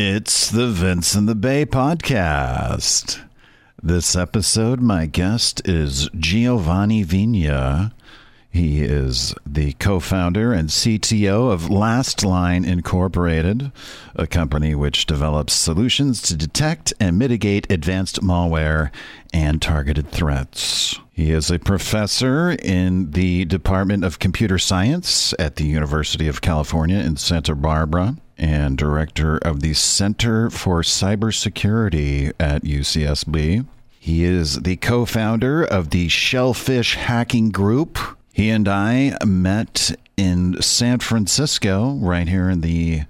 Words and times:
It's 0.00 0.48
the 0.48 0.68
Vince 0.68 1.16
in 1.16 1.26
the 1.26 1.34
Bay 1.34 1.66
podcast. 1.66 3.20
This 3.82 4.14
episode, 4.14 4.78
my 4.78 5.06
guest 5.06 5.66
is 5.66 6.08
Giovanni 6.16 7.04
Vigna. 7.04 7.90
He 8.48 8.84
is 8.84 9.34
the 9.44 9.72
co 9.72 9.98
founder 9.98 10.52
and 10.52 10.68
CTO 10.68 11.50
of 11.50 11.62
Lastline 11.62 12.64
Incorporated, 12.64 13.72
a 14.14 14.28
company 14.28 14.72
which 14.76 15.04
develops 15.04 15.52
solutions 15.52 16.22
to 16.22 16.36
detect 16.36 16.94
and 17.00 17.18
mitigate 17.18 17.68
advanced 17.68 18.20
malware 18.20 18.92
and 19.34 19.60
targeted 19.60 20.12
threats. 20.12 20.96
He 21.10 21.32
is 21.32 21.50
a 21.50 21.58
professor 21.58 22.52
in 22.52 23.10
the 23.10 23.46
Department 23.46 24.04
of 24.04 24.20
Computer 24.20 24.58
Science 24.58 25.34
at 25.40 25.56
the 25.56 25.64
University 25.64 26.28
of 26.28 26.40
California 26.40 26.98
in 26.98 27.16
Santa 27.16 27.56
Barbara 27.56 28.16
and 28.38 28.78
director 28.78 29.36
of 29.38 29.60
the 29.60 29.74
Center 29.74 30.48
for 30.50 30.82
Cybersecurity 30.82 32.32
at 32.38 32.62
UCSB. 32.62 33.66
He 33.98 34.24
is 34.24 34.60
the 34.60 34.76
co 34.76 35.04
founder 35.04 35.64
of 35.64 35.90
the 35.90 36.08
Shellphish 36.08 36.94
Hacking 36.94 37.50
Group. 37.50 37.98
He 38.32 38.48
and 38.50 38.68
I 38.68 39.16
met 39.26 39.98
in 40.16 40.62
San 40.62 41.00
Francisco, 41.00 41.94
right 41.94 42.28
here 42.28 42.48
in 42.48 42.60
the 42.60 43.02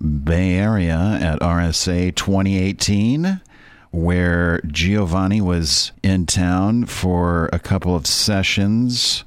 Bay 0.00 0.54
Area 0.54 1.18
at 1.20 1.40
RSA 1.40 2.14
2018, 2.14 3.40
where 3.90 4.60
Giovanni 4.66 5.40
was 5.40 5.92
in 6.02 6.26
town 6.26 6.84
for 6.84 7.48
a 7.52 7.58
couple 7.58 7.96
of 7.96 8.06
sessions. 8.06 9.24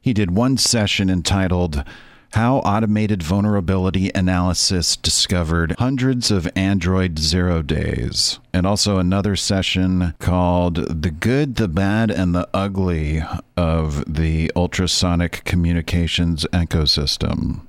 He 0.00 0.12
did 0.12 0.30
one 0.30 0.56
session 0.56 1.10
entitled 1.10 1.84
how 2.32 2.58
automated 2.58 3.22
vulnerability 3.22 4.10
analysis 4.14 4.96
discovered 4.96 5.74
hundreds 5.78 6.30
of 6.30 6.48
Android 6.54 7.18
zero 7.18 7.62
days. 7.62 8.38
And 8.52 8.66
also 8.66 8.98
another 8.98 9.34
session 9.34 10.14
called 10.18 11.02
The 11.02 11.10
Good, 11.10 11.56
the 11.56 11.68
Bad, 11.68 12.10
and 12.10 12.34
the 12.34 12.48
Ugly 12.52 13.22
of 13.56 14.12
the 14.12 14.52
Ultrasonic 14.54 15.42
Communications 15.44 16.46
Ecosystem. 16.52 17.62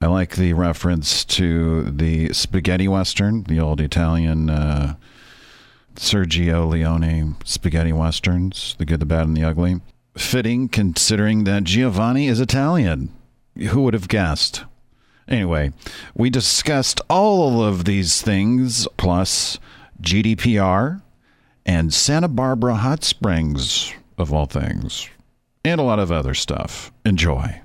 I 0.00 0.06
like 0.06 0.36
the 0.36 0.52
reference 0.52 1.24
to 1.26 1.84
the 1.84 2.32
spaghetti 2.34 2.88
western, 2.88 3.44
the 3.44 3.60
old 3.60 3.80
Italian 3.80 4.50
uh, 4.50 4.96
Sergio 5.94 6.68
Leone 6.68 7.36
spaghetti 7.44 7.92
westerns, 7.92 8.74
The 8.78 8.84
Good, 8.84 9.00
the 9.00 9.06
Bad, 9.06 9.28
and 9.28 9.36
the 9.36 9.44
Ugly. 9.44 9.80
Fitting 10.16 10.68
considering 10.68 11.44
that 11.44 11.64
Giovanni 11.64 12.28
is 12.28 12.40
Italian. 12.40 13.12
Who 13.56 13.82
would 13.82 13.94
have 13.94 14.08
guessed? 14.08 14.64
Anyway, 15.28 15.72
we 16.14 16.28
discussed 16.28 17.00
all 17.08 17.62
of 17.62 17.84
these 17.84 18.20
things 18.20 18.86
plus 18.96 19.58
GDPR 20.02 21.02
and 21.64 21.94
Santa 21.94 22.28
Barbara 22.28 22.74
Hot 22.74 23.04
Springs, 23.04 23.92
of 24.18 24.32
all 24.32 24.46
things, 24.46 25.08
and 25.64 25.80
a 25.80 25.84
lot 25.84 25.98
of 25.98 26.12
other 26.12 26.34
stuff. 26.34 26.92
Enjoy. 27.04 27.60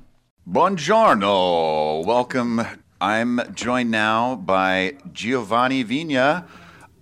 Buongiorno. 0.50 2.06
Welcome. 2.06 2.62
I'm 3.02 3.42
joined 3.54 3.92
now 3.92 4.36
by 4.36 4.96
Giovanni 5.12 5.84
Vigna, 5.84 6.46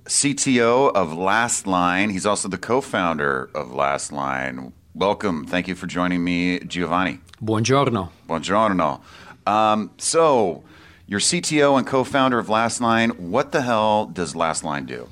CTO 0.05 0.91
of 0.93 1.09
Lastline. 1.09 2.11
He's 2.11 2.25
also 2.25 2.47
the 2.47 2.57
co 2.57 2.81
founder 2.81 3.49
of 3.53 3.69
Lastline. 3.69 4.73
Welcome. 4.93 5.45
Thank 5.45 5.67
you 5.67 5.75
for 5.75 5.87
joining 5.87 6.23
me, 6.23 6.59
Giovanni. 6.59 7.19
Buongiorno. 7.41 8.09
Buongiorno. 8.27 8.99
Um, 9.45 9.91
so, 9.97 10.63
you're 11.05 11.21
CTO 11.21 11.77
and 11.77 11.87
co-founder 11.87 12.37
of 12.37 12.47
Lastline. 12.47 13.17
What 13.17 13.51
the 13.51 13.61
hell 13.61 14.07
does 14.07 14.33
Lastline 14.33 14.85
do? 14.85 15.07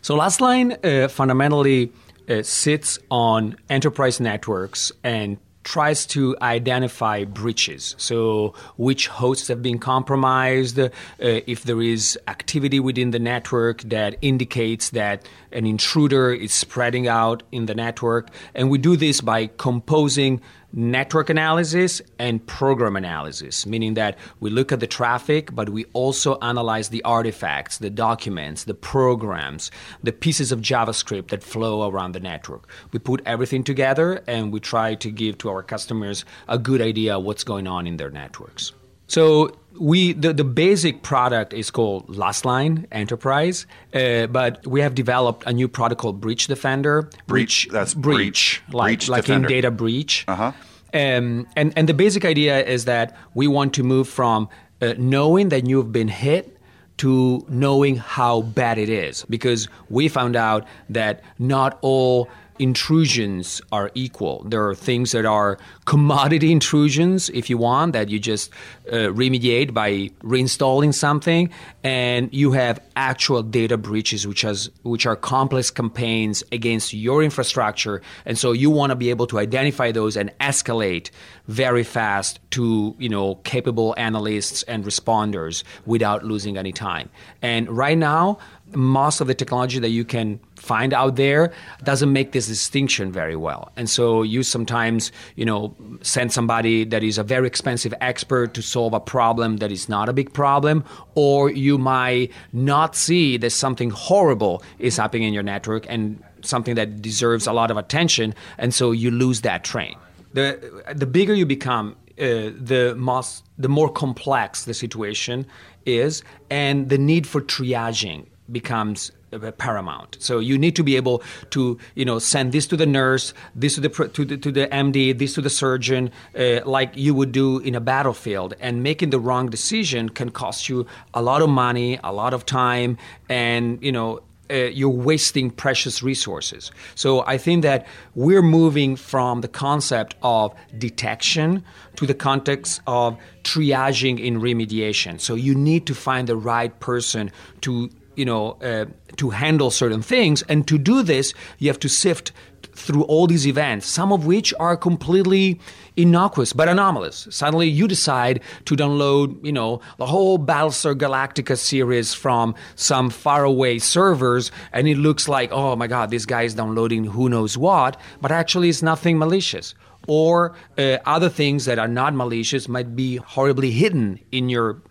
So 0.00 0.16
Lastline 0.16 0.76
uh, 0.84 1.08
fundamentally 1.08 1.92
uh, 2.28 2.42
sits 2.42 2.98
on 3.10 3.56
enterprise 3.68 4.20
networks 4.20 4.92
and 5.02 5.38
tries 5.64 6.06
to 6.06 6.36
identify 6.42 7.24
breaches. 7.24 7.94
So, 7.98 8.54
which 8.76 9.08
hosts 9.08 9.48
have 9.48 9.62
been 9.62 9.78
compromised, 9.78 10.78
uh, 10.78 10.90
if 11.18 11.64
there 11.64 11.80
is 11.80 12.18
activity 12.28 12.80
within 12.80 13.10
the 13.10 13.18
network 13.18 13.80
that 13.82 14.16
indicates 14.20 14.90
that 14.90 15.26
an 15.52 15.66
intruder 15.66 16.32
is 16.32 16.52
spreading 16.52 17.08
out 17.08 17.42
in 17.50 17.66
the 17.66 17.74
network. 17.74 18.28
And 18.54 18.70
we 18.70 18.78
do 18.78 18.96
this 18.96 19.20
by 19.22 19.46
composing 19.56 20.40
network 20.74 21.30
analysis 21.30 22.02
and 22.18 22.44
program 22.46 22.96
analysis, 22.96 23.64
meaning 23.64 23.94
that 23.94 24.18
we 24.40 24.50
look 24.50 24.72
at 24.72 24.80
the 24.80 24.86
traffic, 24.86 25.54
but 25.54 25.70
we 25.70 25.84
also 25.92 26.36
analyze 26.40 26.88
the 26.88 27.02
artifacts, 27.04 27.78
the 27.78 27.90
documents, 27.90 28.64
the 28.64 28.74
programs, 28.74 29.70
the 30.02 30.12
pieces 30.12 30.50
of 30.50 30.60
JavaScript 30.60 31.28
that 31.28 31.42
flow 31.42 31.88
around 31.88 32.12
the 32.12 32.20
network. 32.20 32.68
We 32.92 32.98
put 32.98 33.22
everything 33.24 33.62
together 33.62 34.22
and 34.26 34.52
we 34.52 34.60
try 34.60 34.94
to 34.96 35.10
give 35.10 35.38
to 35.38 35.48
our 35.48 35.62
customers 35.62 36.24
a 36.48 36.58
good 36.58 36.80
idea 36.80 37.16
of 37.16 37.24
what's 37.24 37.44
going 37.44 37.66
on 37.66 37.86
in 37.86 37.96
their 37.96 38.10
networks. 38.10 38.72
So 39.06 39.56
we 39.78 40.12
the, 40.12 40.32
the 40.32 40.44
basic 40.44 41.02
product 41.02 41.52
is 41.52 41.70
called 41.70 42.08
Lastline 42.08 42.86
Enterprise, 42.92 43.66
uh, 43.92 44.26
but 44.26 44.66
we 44.66 44.80
have 44.80 44.94
developed 44.94 45.44
a 45.46 45.52
new 45.52 45.68
product 45.68 46.00
called 46.00 46.20
Breach 46.20 46.46
Defender. 46.46 47.02
Breach, 47.02 47.18
breach 47.26 47.68
that's 47.70 47.94
breach, 47.94 48.62
breach 48.66 48.74
like 48.74 48.98
breach 48.98 49.08
like 49.08 49.28
in 49.28 49.42
data 49.42 49.70
breach. 49.70 50.24
Uh 50.28 50.36
huh. 50.36 50.52
Um, 50.92 51.46
and 51.56 51.72
and 51.76 51.88
the 51.88 51.94
basic 51.94 52.24
idea 52.24 52.64
is 52.64 52.84
that 52.84 53.16
we 53.34 53.48
want 53.48 53.74
to 53.74 53.82
move 53.82 54.08
from 54.08 54.48
uh, 54.80 54.94
knowing 54.96 55.48
that 55.48 55.66
you've 55.66 55.92
been 55.92 56.08
hit 56.08 56.56
to 56.96 57.44
knowing 57.48 57.96
how 57.96 58.42
bad 58.42 58.78
it 58.78 58.88
is, 58.88 59.24
because 59.28 59.68
we 59.90 60.08
found 60.08 60.36
out 60.36 60.64
that 60.88 61.22
not 61.38 61.78
all 61.82 62.28
intrusions 62.58 63.60
are 63.72 63.90
equal. 63.94 64.44
There 64.46 64.66
are 64.68 64.74
things 64.74 65.12
that 65.12 65.24
are 65.24 65.58
commodity 65.84 66.52
intrusions, 66.58 67.30
if 67.30 67.50
you 67.50 67.58
want, 67.58 67.92
that 67.92 68.08
you 68.08 68.18
just 68.18 68.50
uh, 68.88 69.10
remediate 69.12 69.74
by 69.74 70.10
reinstalling 70.22 70.94
something, 70.94 71.50
and 71.82 72.32
you 72.32 72.52
have 72.52 72.80
actual 72.96 73.42
data 73.42 73.76
breaches, 73.76 74.26
which 74.26 74.42
has 74.42 74.70
which 74.82 75.06
are 75.06 75.16
complex 75.16 75.70
campaigns 75.70 76.42
against 76.52 76.94
your 76.94 77.22
infrastructure, 77.22 78.02
and 78.24 78.38
so 78.38 78.52
you 78.52 78.70
want 78.70 78.90
to 78.90 78.96
be 78.96 79.10
able 79.10 79.26
to 79.26 79.38
identify 79.38 79.90
those 79.92 80.16
and 80.16 80.30
escalate 80.38 81.10
very 81.48 81.84
fast 81.84 82.40
to 82.50 82.94
you 82.98 83.08
know 83.08 83.36
capable 83.36 83.94
analysts 83.98 84.62
and 84.64 84.84
responders 84.84 85.62
without 85.86 86.24
losing 86.24 86.56
any 86.56 86.72
time. 86.72 87.08
And 87.42 87.68
right 87.68 87.98
now, 87.98 88.38
most 88.72 89.20
of 89.20 89.26
the 89.26 89.34
technology 89.34 89.78
that 89.78 89.90
you 89.90 90.04
can 90.04 90.40
find 90.56 90.94
out 90.94 91.16
there 91.16 91.52
doesn't 91.82 92.12
make 92.12 92.32
this 92.32 92.46
distinction 92.46 93.12
very 93.12 93.36
well. 93.36 93.70
And 93.76 93.88
so 93.90 94.22
you 94.22 94.42
sometimes, 94.42 95.12
you 95.36 95.44
know, 95.44 95.74
send 96.02 96.32
somebody 96.32 96.84
that 96.84 97.02
is 97.02 97.18
a 97.18 97.22
very 97.22 97.46
expensive 97.46 97.92
expert 98.00 98.54
to 98.54 98.62
solve 98.62 98.94
a 98.94 99.00
problem 99.00 99.58
that 99.58 99.70
is 99.70 99.88
not 99.88 100.08
a 100.08 100.12
big 100.12 100.32
problem, 100.32 100.84
or 101.14 101.50
you 101.50 101.76
might 101.78 102.32
not 102.52 102.96
see 102.96 103.36
that 103.36 103.50
something 103.50 103.90
horrible 103.90 104.62
is 104.78 104.96
happening 104.96 105.24
in 105.24 105.34
your 105.34 105.42
network 105.42 105.84
and 105.88 106.22
something 106.42 106.74
that 106.74 107.02
deserves 107.02 107.46
a 107.46 107.52
lot 107.52 107.70
of 107.70 107.76
attention, 107.76 108.34
and 108.58 108.72
so 108.74 108.92
you 108.92 109.10
lose 109.10 109.42
that 109.42 109.64
train. 109.64 109.96
The 110.34 110.84
the 110.94 111.06
bigger 111.06 111.34
you 111.34 111.46
become, 111.46 111.96
uh, 112.18 112.52
the 112.72 112.94
most 112.96 113.44
the 113.56 113.68
more 113.68 113.90
complex 113.90 114.64
the 114.64 114.74
situation 114.74 115.46
is, 115.86 116.22
and 116.50 116.88
the 116.88 116.98
need 116.98 117.26
for 117.26 117.40
triaging 117.40 118.26
becomes 118.50 119.10
paramount. 119.58 120.16
So 120.20 120.38
you 120.38 120.58
need 120.58 120.76
to 120.76 120.82
be 120.82 120.96
able 120.96 121.22
to, 121.50 121.78
you 121.94 122.04
know, 122.04 122.18
send 122.18 122.52
this 122.52 122.66
to 122.68 122.76
the 122.76 122.86
nurse, 122.86 123.34
this 123.54 123.74
to 123.74 123.80
the 123.80 123.88
to 123.88 124.24
the, 124.24 124.36
to 124.36 124.52
the 124.52 124.66
MD, 124.68 125.16
this 125.16 125.34
to 125.34 125.40
the 125.40 125.50
surgeon, 125.50 126.10
uh, 126.38 126.60
like 126.64 126.96
you 126.96 127.14
would 127.14 127.32
do 127.32 127.58
in 127.58 127.74
a 127.74 127.80
battlefield. 127.80 128.54
And 128.60 128.82
making 128.82 129.10
the 129.10 129.18
wrong 129.18 129.48
decision 129.48 130.08
can 130.08 130.30
cost 130.30 130.68
you 130.68 130.86
a 131.12 131.22
lot 131.22 131.42
of 131.42 131.48
money, 131.48 131.98
a 132.04 132.12
lot 132.12 132.34
of 132.34 132.46
time, 132.46 132.98
and 133.28 133.82
you 133.82 133.92
know. 133.92 134.22
Uh, 134.54 134.70
you're 134.72 134.88
wasting 134.88 135.50
precious 135.50 136.00
resources. 136.00 136.70
So 136.94 137.24
I 137.26 137.38
think 137.38 137.62
that 137.62 137.86
we're 138.14 138.42
moving 138.42 138.94
from 138.94 139.40
the 139.40 139.48
concept 139.48 140.14
of 140.22 140.54
detection 140.78 141.64
to 141.96 142.06
the 142.06 142.14
context 142.14 142.80
of 142.86 143.18
triaging 143.42 144.20
in 144.20 144.40
remediation. 144.40 145.20
So 145.20 145.34
you 145.34 145.56
need 145.56 145.86
to 145.86 145.94
find 145.94 146.28
the 146.28 146.36
right 146.36 146.78
person 146.78 147.32
to 147.62 147.90
you 148.16 148.24
know, 148.24 148.52
uh, 148.62 148.84
to 149.16 149.30
handle 149.30 149.72
certain 149.72 150.00
things. 150.02 150.42
And 150.42 150.68
to 150.68 150.78
do 150.78 151.02
this, 151.02 151.34
you 151.58 151.68
have 151.68 151.80
to 151.80 151.88
sift 151.88 152.30
through 152.74 153.04
all 153.04 153.26
these 153.26 153.46
events, 153.46 153.86
some 153.86 154.12
of 154.12 154.26
which 154.26 154.52
are 154.58 154.76
completely 154.76 155.60
innocuous 155.96 156.52
but 156.52 156.68
anomalous. 156.68 157.28
Suddenly, 157.30 157.68
you 157.68 157.86
decide 157.88 158.40
to 158.64 158.74
download, 158.74 159.44
you 159.44 159.52
know, 159.52 159.80
the 159.98 160.06
whole 160.06 160.38
Battlestar 160.38 160.94
Galactica 160.94 161.56
series 161.56 162.14
from 162.14 162.54
some 162.74 163.10
faraway 163.10 163.78
servers, 163.78 164.50
and 164.72 164.88
it 164.88 164.98
looks 164.98 165.28
like, 165.28 165.50
oh 165.52 165.76
my 165.76 165.86
God, 165.86 166.10
this 166.10 166.26
guy 166.26 166.42
is 166.42 166.54
downloading 166.54 167.04
who 167.04 167.28
knows 167.28 167.56
what, 167.56 167.98
but 168.20 168.32
actually, 168.32 168.68
it's 168.68 168.82
nothing 168.82 169.18
malicious. 169.18 169.74
Or 170.06 170.54
uh, 170.76 170.98
other 171.06 171.30
things 171.30 171.64
that 171.64 171.78
are 171.78 171.88
not 171.88 172.14
malicious 172.14 172.68
might 172.68 172.94
be 172.94 173.16
horribly 173.16 173.70
hidden 173.70 174.20
in 174.32 174.50
your 174.50 174.82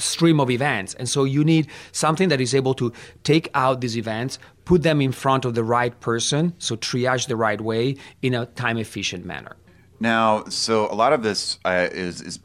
stream 0.00 0.40
of 0.40 0.50
events. 0.50 0.94
And 0.94 1.08
so 1.08 1.24
you 1.24 1.44
need 1.44 1.68
something 1.92 2.28
that 2.28 2.40
is 2.40 2.54
able 2.54 2.74
to 2.74 2.92
take 3.22 3.48
out 3.54 3.80
these 3.80 3.96
events, 3.96 4.38
put 4.64 4.82
them 4.82 5.00
in 5.00 5.12
front 5.12 5.44
of 5.44 5.54
the 5.54 5.64
right 5.64 5.98
person, 6.00 6.54
so 6.58 6.76
triage 6.76 7.26
the 7.28 7.36
right 7.36 7.60
way 7.60 7.96
in 8.22 8.34
a 8.34 8.46
time 8.46 8.78
efficient 8.78 9.24
manner. 9.24 9.56
Now, 10.00 10.44
so 10.44 10.90
a 10.90 10.94
lot 10.94 11.12
of 11.12 11.22
this 11.22 11.58
uh, 11.64 11.88
is 11.92 12.22
is 12.22 12.40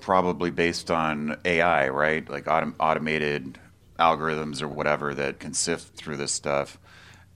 probably 0.00 0.50
based 0.50 0.90
on 0.90 1.36
AI, 1.44 1.88
right? 1.88 2.28
Like 2.28 2.44
autom- 2.44 2.74
automated 2.78 3.58
algorithms 3.98 4.62
or 4.62 4.68
whatever 4.68 5.14
that 5.14 5.38
can 5.38 5.54
sift 5.54 5.96
through 5.96 6.16
this 6.16 6.32
stuff. 6.32 6.78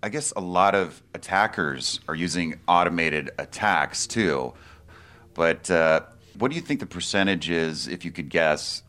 I 0.03 0.09
guess 0.09 0.33
a 0.37 0.41
lot 0.41 0.75
of 0.75 1.03
attackers 1.15 2.01
are 2.09 2.15
using 2.15 2.61
automated 2.69 3.31
attacks 3.39 4.07
too. 4.07 4.53
But 5.35 5.71
uh, 5.71 6.03
what 6.39 6.51
do 6.51 6.55
you 6.55 6.61
think 6.61 6.81
the 6.81 6.87
percentage 6.87 7.51
is, 7.51 7.89
if 7.89 8.05
you 8.05 8.11
could 8.11 8.29
guess, 8.29 8.83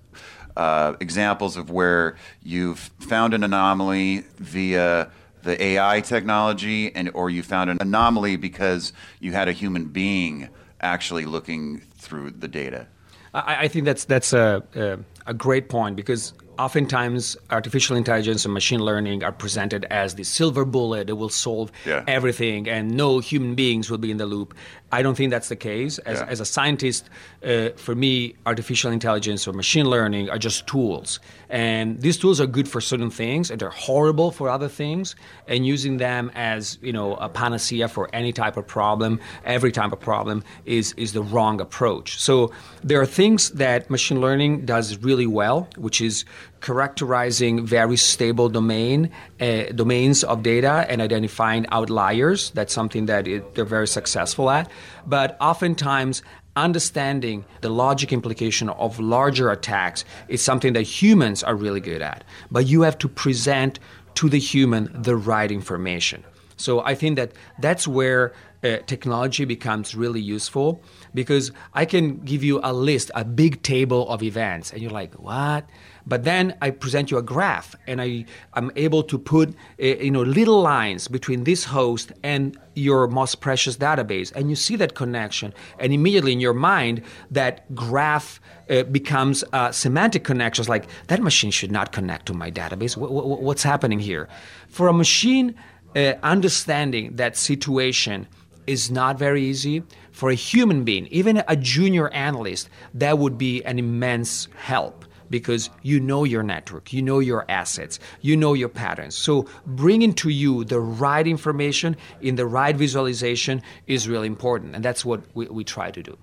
uh, 0.58 0.96
examples 1.00 1.56
of 1.56 1.70
where 1.70 2.18
you've 2.44 2.80
found 3.00 3.34
an 3.34 3.44
anomaly 3.44 4.26
via 4.40 5.10
the 5.44 5.64
AI 5.64 6.02
technology, 6.02 6.94
and 6.94 7.12
or 7.14 7.30
you 7.30 7.44
found 7.44 7.70
an 7.70 7.78
anomaly 7.80 8.36
because 8.36 8.92
you 9.20 9.32
had 9.32 9.48
a 9.48 9.54
human 9.54 9.86
being 9.86 10.50
actually 10.82 11.26
looking 11.26 11.80
through 11.98 12.32
the 12.32 12.48
data? 12.48 12.88
I, 13.34 13.66
I 13.66 13.68
think 13.68 13.86
that's 13.86 14.06
that's 14.06 14.34
a, 14.34 14.64
a, 14.76 14.98
a 15.28 15.34
great 15.34 15.70
point 15.70 15.96
because 15.96 16.34
oftentimes 16.58 17.38
artificial 17.52 17.96
intelligence 17.96 18.44
and 18.46 18.54
machine 18.54 18.80
learning 18.80 19.24
are 19.24 19.32
presented 19.32 19.86
as 19.86 20.16
the 20.16 20.24
silver 20.24 20.66
bullet 20.66 21.08
that 21.08 21.16
will 21.16 21.30
solve 21.30 21.72
yeah. 21.86 22.04
everything 22.08 22.68
and 22.68 22.92
no 22.92 23.20
human 23.20 23.56
beings 23.56 23.90
will 23.92 23.98
be 23.98 24.12
in 24.12 24.18
the 24.18 24.26
loop. 24.26 24.56
I 24.92 25.02
don't 25.02 25.16
think 25.16 25.32
that's 25.32 25.50
the 25.50 25.56
case. 25.56 25.98
As, 26.00 26.20
Yeah. 26.20 26.28
as 26.30 26.40
a 26.40 26.46
scientist, 26.46 27.10
uh, 27.46 27.70
for 27.76 27.94
me, 27.94 28.36
artificial 28.46 28.92
intelligence 28.92 29.48
or 29.48 29.54
machine 29.54 29.86
learning 29.90 30.30
are 30.30 30.38
just 30.38 30.66
tools. 30.68 31.20
And 31.50 32.02
these 32.02 32.18
tools 32.18 32.40
are 32.40 32.48
good 32.48 32.68
for 32.68 32.80
certain 32.82 33.10
things 33.10 33.52
and 33.52 33.60
they're 33.60 33.70
horrible 33.70 34.32
for 34.32 34.50
other 34.50 34.70
things. 34.70 35.16
And 35.48 35.66
using 35.66 35.98
them 35.98 36.32
as, 36.36 36.78
you 36.82 36.94
know, 36.94 37.16
a 37.16 37.28
panacea 37.30 37.88
for 37.90 38.10
any 38.14 38.32
type 38.32 38.56
of 38.58 38.66
problem, 38.68 39.20
every 39.46 39.72
type 39.72 39.92
of 39.92 40.00
problem 40.00 40.44
is, 40.66 40.94
is 40.98 41.12
the 41.14 41.22
wrong 41.22 41.60
approach. 41.62 42.20
So 42.20 42.52
there 42.84 43.00
are 43.02 43.06
things 43.06 43.50
that 43.52 43.90
machine 43.90 44.22
learning 44.22 44.66
does 44.66 44.98
really 45.04 45.28
well, 45.28 45.68
which 45.78 46.00
is 46.02 46.26
characterizing 46.60 47.66
very 47.66 47.98
stable 47.98 48.50
domain 48.50 49.10
uh, 49.40 49.64
domains 49.76 50.24
of 50.24 50.42
data 50.44 50.86
and 50.90 51.02
identifying 51.02 51.66
outliers. 51.72 52.52
That's 52.52 52.74
something 52.74 53.06
that 53.08 53.28
it, 53.28 53.56
they're 53.56 53.66
very 53.66 53.88
successful 53.88 54.50
at. 54.50 54.70
But 55.06 55.38
oftentimes, 55.40 56.22
understanding 56.56 57.46
the 57.62 57.70
logic 57.70 58.12
implication 58.12 58.70
of 58.70 59.00
larger 59.00 59.52
attacks 59.52 60.04
is 60.28 60.42
something 60.42 60.74
that 60.74 60.82
humans 60.82 61.44
are 61.44 61.56
really 61.56 61.80
good 61.80 62.02
at. 62.02 62.24
But 62.52 62.66
you 62.68 62.82
have 62.82 62.98
to 63.00 63.08
present 63.08 63.80
to 64.16 64.30
the 64.30 64.40
human 64.40 64.90
the 64.94 65.16
right 65.16 65.52
information. 65.52 66.24
So 66.58 66.82
I 66.84 66.96
think 66.96 67.18
that 67.18 67.34
that's 67.60 67.88
where 67.88 68.34
uh, 68.64 68.78
technology 68.88 69.46
becomes 69.46 69.96
really 69.96 70.22
useful 70.22 70.82
because 71.14 71.52
I 71.74 71.86
can 71.86 72.18
give 72.18 72.44
you 72.44 72.60
a 72.64 72.74
list, 72.74 73.12
a 73.16 73.24
big 73.24 73.62
table 73.62 74.10
of 74.10 74.24
events, 74.24 74.72
and 74.72 74.82
you're 74.82 74.92
like, 74.92 75.14
what? 75.16 75.70
But 76.08 76.24
then 76.24 76.56
I 76.62 76.72
present 76.72 77.12
you 77.12 77.18
a 77.18 77.22
graph, 77.22 77.76
and 77.86 78.02
I 78.02 78.26
am 78.56 78.72
able 78.76 79.04
to 79.04 79.20
put 79.20 79.50
uh, 79.50 79.86
you 79.86 80.12
know 80.12 80.22
little 80.22 80.62
lines 80.62 81.08
between 81.08 81.44
this 81.44 81.66
host 81.66 82.12
and 82.24 82.58
your 82.76 83.08
most 83.08 83.42
precious 83.42 83.78
database, 83.78 84.32
and 84.34 84.50
you 84.50 84.56
see 84.56 84.76
that 84.78 84.96
connection, 84.96 85.54
and 85.80 85.94
immediately 85.94 86.32
in 86.32 86.40
your 86.40 86.54
mind 86.54 87.02
that 87.30 87.74
graph 87.76 88.40
uh, 88.70 88.84
becomes 88.84 89.44
semantic 89.72 90.24
connections. 90.24 90.70
Like 90.70 90.88
that 91.08 91.22
machine 91.22 91.52
should 91.52 91.72
not 91.72 91.92
connect 91.92 92.26
to 92.28 92.34
my 92.34 92.50
database. 92.50 92.96
Wh- 92.96 93.12
wh- 93.12 93.42
what's 93.42 93.64
happening 93.64 94.00
here? 94.00 94.30
For 94.70 94.88
a 94.88 94.94
machine, 94.94 95.56
uh, 95.96 96.14
understanding 96.24 97.16
that 97.16 97.36
situation 97.36 98.28
is 98.68 98.92
not 98.92 99.18
very 99.18 99.44
easy. 99.44 99.84
For 100.12 100.30
a 100.30 100.36
human 100.36 100.84
being, 100.84 101.08
even 101.08 101.44
a 101.48 101.56
junior 101.56 102.10
analyst, 102.10 102.70
that 102.94 103.18
would 103.18 103.38
be 103.38 103.64
an 103.64 103.80
immense 103.80 104.48
help 104.56 105.06
because 105.30 105.70
you 105.82 106.00
know 106.00 106.24
your 106.24 106.44
network, 106.44 106.94
you 106.94 107.02
know 107.02 107.20
your 107.20 107.46
assets, 107.50 108.00
you 108.22 108.38
know 108.38 108.54
your 108.54 108.70
patterns. 108.70 109.16
So 109.16 109.48
bringing 109.66 110.14
to 110.16 110.30
you 110.30 110.64
the 110.64 110.80
right 110.80 111.26
information 111.26 111.96
in 112.22 112.36
the 112.36 112.46
right 112.46 112.76
visualization 112.76 113.62
is 113.88 114.08
really 114.08 114.28
important, 114.28 114.76
and 114.76 114.84
that's 114.84 115.04
what 115.04 115.22
we, 115.34 115.48
we 115.48 115.64
try 115.64 115.92
to 115.92 116.04
do. 116.04 116.18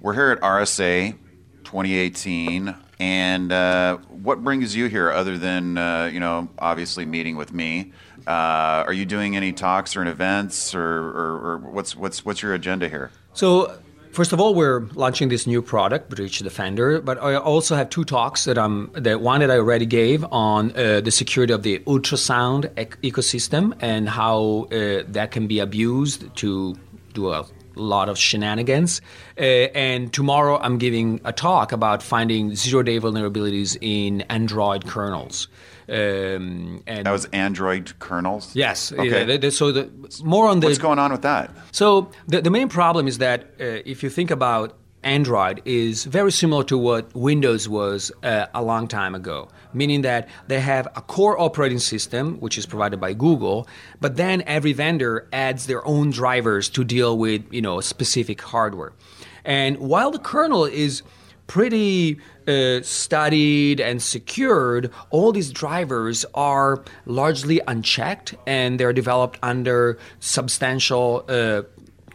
We're 0.00 0.14
here 0.14 0.30
at 0.30 0.40
RSA 0.40 1.12
2018, 1.64 2.74
and 3.00 3.52
uh, 3.52 3.98
what 4.08 4.42
brings 4.42 4.74
you 4.74 4.86
here 4.86 5.10
other 5.10 5.38
than 5.38 5.78
uh, 5.78 6.10
you 6.12 6.20
know 6.20 6.48
obviously 6.58 7.04
meeting 7.04 7.36
with 7.36 7.52
me? 7.52 7.92
Uh, 8.28 8.84
are 8.86 8.92
you 8.92 9.06
doing 9.06 9.36
any 9.36 9.52
talks 9.52 9.96
or 9.96 10.04
events, 10.06 10.74
or, 10.74 10.82
or, 10.82 11.40
or 11.46 11.58
what's 11.72 11.96
what's 11.96 12.26
what's 12.26 12.42
your 12.42 12.52
agenda 12.52 12.86
here? 12.86 13.10
So, 13.32 13.74
first 14.12 14.34
of 14.34 14.40
all, 14.40 14.54
we're 14.54 14.80
launching 14.92 15.30
this 15.30 15.46
new 15.46 15.62
product, 15.62 16.10
Breach 16.10 16.40
Defender. 16.40 17.00
But 17.00 17.16
I 17.22 17.36
also 17.36 17.74
have 17.74 17.88
two 17.88 18.04
talks 18.04 18.44
that 18.44 18.58
I'm 18.58 18.90
the 18.92 19.18
one 19.18 19.40
that 19.40 19.50
I 19.50 19.56
already 19.56 19.86
gave 19.86 20.26
on 20.30 20.72
uh, 20.72 21.00
the 21.00 21.10
security 21.10 21.54
of 21.54 21.62
the 21.62 21.78
ultrasound 21.86 22.70
ec- 22.76 23.00
ecosystem 23.00 23.74
and 23.80 24.10
how 24.10 24.68
uh, 24.72 25.04
that 25.08 25.30
can 25.30 25.46
be 25.46 25.58
abused 25.60 26.36
to 26.36 26.76
do 27.14 27.32
a 27.32 27.46
lot 27.76 28.10
of 28.10 28.18
shenanigans. 28.18 29.00
Uh, 29.38 29.72
and 29.74 30.12
tomorrow, 30.12 30.58
I'm 30.58 30.76
giving 30.76 31.22
a 31.24 31.32
talk 31.32 31.72
about 31.72 32.02
finding 32.02 32.54
zero-day 32.54 33.00
vulnerabilities 33.00 33.78
in 33.80 34.20
Android 34.28 34.86
kernels. 34.86 35.48
Um, 35.88 36.82
and 36.86 37.06
That 37.06 37.12
was 37.12 37.24
Android 37.32 37.92
kernels. 37.98 38.54
yes, 38.54 38.92
Okay. 38.92 39.08
yeah, 39.08 39.24
the- 39.24 39.38
the- 39.38 39.50
so 39.50 39.72
the, 39.72 39.88
more 40.22 40.46
on 40.48 40.60
the 40.60 40.66
What's 40.66 40.78
going 40.78 40.98
on 40.98 41.12
with 41.12 41.22
that? 41.22 41.50
so 41.72 42.10
the, 42.26 42.40
the 42.42 42.50
main 42.50 42.68
problem 42.68 43.08
is 43.08 43.18
that 43.18 43.40
uh, 43.60 43.64
if 43.86 44.02
you 44.02 44.10
think 44.10 44.30
about 44.30 44.74
Android 45.04 45.62
is 45.64 46.04
very 46.04 46.32
similar 46.32 46.64
to 46.64 46.76
what 46.76 47.14
Windows 47.14 47.68
was 47.68 48.10
uh, 48.24 48.46
a 48.52 48.62
long 48.62 48.88
time 48.88 49.14
ago, 49.14 49.48
meaning 49.72 50.02
that 50.02 50.28
they 50.48 50.60
have 50.60 50.86
a 50.96 51.00
core 51.00 51.40
operating 51.40 51.78
system 51.78 52.36
which 52.40 52.58
is 52.58 52.66
provided 52.66 53.00
by 53.00 53.12
Google, 53.14 53.66
but 54.00 54.16
then 54.16 54.42
every 54.46 54.72
vendor 54.72 55.28
adds 55.32 55.66
their 55.66 55.86
own 55.86 56.10
drivers 56.10 56.68
to 56.70 56.82
deal 56.84 57.16
with 57.16 57.42
you 57.52 57.62
know 57.62 57.80
specific 57.80 58.42
hardware. 58.42 58.92
And 59.44 59.78
while 59.78 60.10
the 60.10 60.18
kernel 60.18 60.64
is 60.66 61.02
pretty 61.48 62.20
uh, 62.46 62.80
studied 62.82 63.80
and 63.80 64.00
secured, 64.00 64.92
all 65.10 65.32
these 65.32 65.50
drivers 65.50 66.24
are 66.34 66.84
largely 67.06 67.60
unchecked 67.66 68.36
and 68.46 68.78
they're 68.78 68.92
developed 68.92 69.38
under 69.42 69.98
substantial 70.20 71.24
uh, 71.28 71.62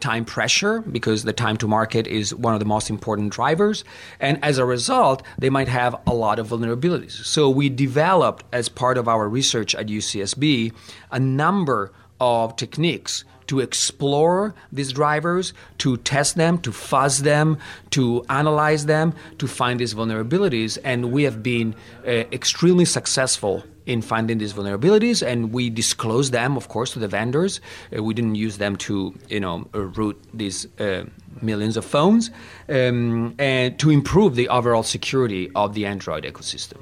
time 0.00 0.24
pressure 0.24 0.80
because 0.80 1.24
the 1.24 1.32
time 1.32 1.56
to 1.56 1.68
market 1.68 2.06
is 2.06 2.34
one 2.34 2.54
of 2.54 2.60
the 2.60 2.66
most 2.66 2.90
important 2.90 3.32
drivers. 3.32 3.84
And 4.20 4.38
as 4.42 4.58
a 4.58 4.64
result, 4.64 5.22
they 5.38 5.50
might 5.50 5.68
have 5.68 5.96
a 6.06 6.14
lot 6.14 6.38
of 6.38 6.48
vulnerabilities. 6.48 7.12
So 7.12 7.50
we 7.50 7.68
developed, 7.68 8.44
as 8.52 8.68
part 8.68 8.98
of 8.98 9.08
our 9.08 9.28
research 9.28 9.74
at 9.74 9.86
UCSB, 9.86 10.72
a 11.10 11.20
number 11.20 11.92
of 12.20 12.56
techniques 12.56 13.24
to 13.46 13.60
explore 13.60 14.54
these 14.72 14.92
drivers, 14.92 15.52
to 15.78 15.96
test 15.98 16.36
them, 16.36 16.58
to 16.58 16.72
fuzz 16.72 17.22
them, 17.22 17.58
to 17.90 18.24
analyze 18.28 18.86
them, 18.86 19.14
to 19.38 19.46
find 19.46 19.80
these 19.80 19.94
vulnerabilities. 19.94 20.78
And 20.84 21.12
we 21.12 21.24
have 21.24 21.42
been 21.42 21.74
uh, 22.06 22.10
extremely 22.32 22.84
successful 22.84 23.64
in 23.86 24.00
finding 24.00 24.38
these 24.38 24.52
vulnerabilities, 24.52 25.26
and 25.26 25.52
we 25.52 25.68
disclose 25.68 26.30
them, 26.30 26.56
of 26.56 26.68
course, 26.68 26.92
to 26.92 26.98
the 26.98 27.08
vendors. 27.08 27.60
Uh, 27.94 28.02
we 28.02 28.14
didn't 28.14 28.34
use 28.34 28.58
them 28.58 28.76
to, 28.76 29.14
you 29.28 29.40
know, 29.40 29.68
uh, 29.74 29.80
root 29.80 30.18
these 30.32 30.66
uh, 30.80 31.04
millions 31.42 31.76
of 31.76 31.84
phones, 31.84 32.30
um, 32.68 33.34
and 33.38 33.78
to 33.78 33.90
improve 33.90 34.36
the 34.36 34.48
overall 34.48 34.82
security 34.82 35.50
of 35.54 35.74
the 35.74 35.84
Android 35.84 36.24
ecosystem. 36.24 36.78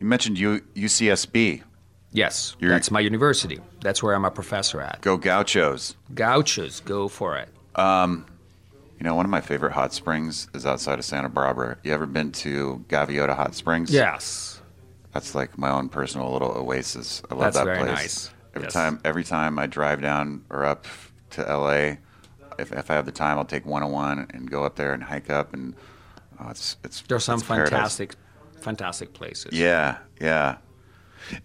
You 0.00 0.06
mentioned 0.06 0.38
U- 0.38 0.62
UCSB. 0.74 1.62
Yes, 2.12 2.56
You're- 2.58 2.74
that's 2.74 2.90
my 2.90 3.00
university. 3.00 3.60
That's 3.82 4.02
where 4.02 4.14
I'm 4.14 4.24
a 4.24 4.30
professor 4.30 4.80
at. 4.80 5.00
Go 5.00 5.16
Gauchos. 5.16 5.94
Gauchos, 6.14 6.80
go 6.80 7.08
for 7.08 7.36
it. 7.36 7.48
Um, 7.76 8.26
you 8.98 9.04
know, 9.04 9.14
one 9.14 9.24
of 9.24 9.30
my 9.30 9.40
favorite 9.40 9.72
hot 9.72 9.92
springs 9.94 10.48
is 10.52 10.66
outside 10.66 10.98
of 10.98 11.04
Santa 11.04 11.28
Barbara. 11.28 11.78
You 11.84 11.92
ever 11.94 12.06
been 12.06 12.32
to 12.32 12.84
Gaviota 12.88 13.34
Hot 13.36 13.54
Springs? 13.54 13.90
Yes. 13.92 14.60
That's 15.14 15.34
like 15.34 15.56
my 15.56 15.70
own 15.70 15.88
personal 15.88 16.32
little 16.32 16.50
oasis. 16.50 17.22
I 17.30 17.34
love 17.34 17.44
That's 17.44 17.56
that 17.58 17.64
very 17.64 17.78
place. 17.78 17.90
nice. 17.96 18.30
Every 18.54 18.66
Yes. 18.66 18.72
time, 18.72 19.00
every 19.04 19.24
time 19.24 19.58
I 19.58 19.66
drive 19.66 20.02
down 20.02 20.44
or 20.50 20.64
up 20.64 20.86
to 21.30 21.42
LA, 21.42 21.96
if, 22.58 22.72
if 22.72 22.90
I 22.90 22.94
have 22.94 23.06
the 23.06 23.12
time, 23.12 23.38
I'll 23.38 23.44
take 23.44 23.64
101 23.64 24.26
and 24.34 24.50
go 24.50 24.64
up 24.64 24.74
there 24.76 24.92
and 24.92 25.02
hike 25.04 25.30
up. 25.30 25.54
And 25.54 25.74
oh, 26.40 26.50
it's 26.50 26.76
it's 26.84 27.00
There's 27.02 27.24
some 27.24 27.38
it's 27.38 27.46
paradise. 27.48 27.70
fantastic, 27.70 28.14
fantastic 28.60 29.14
places. 29.14 29.52
Yeah, 29.52 29.98
yeah. 30.20 30.56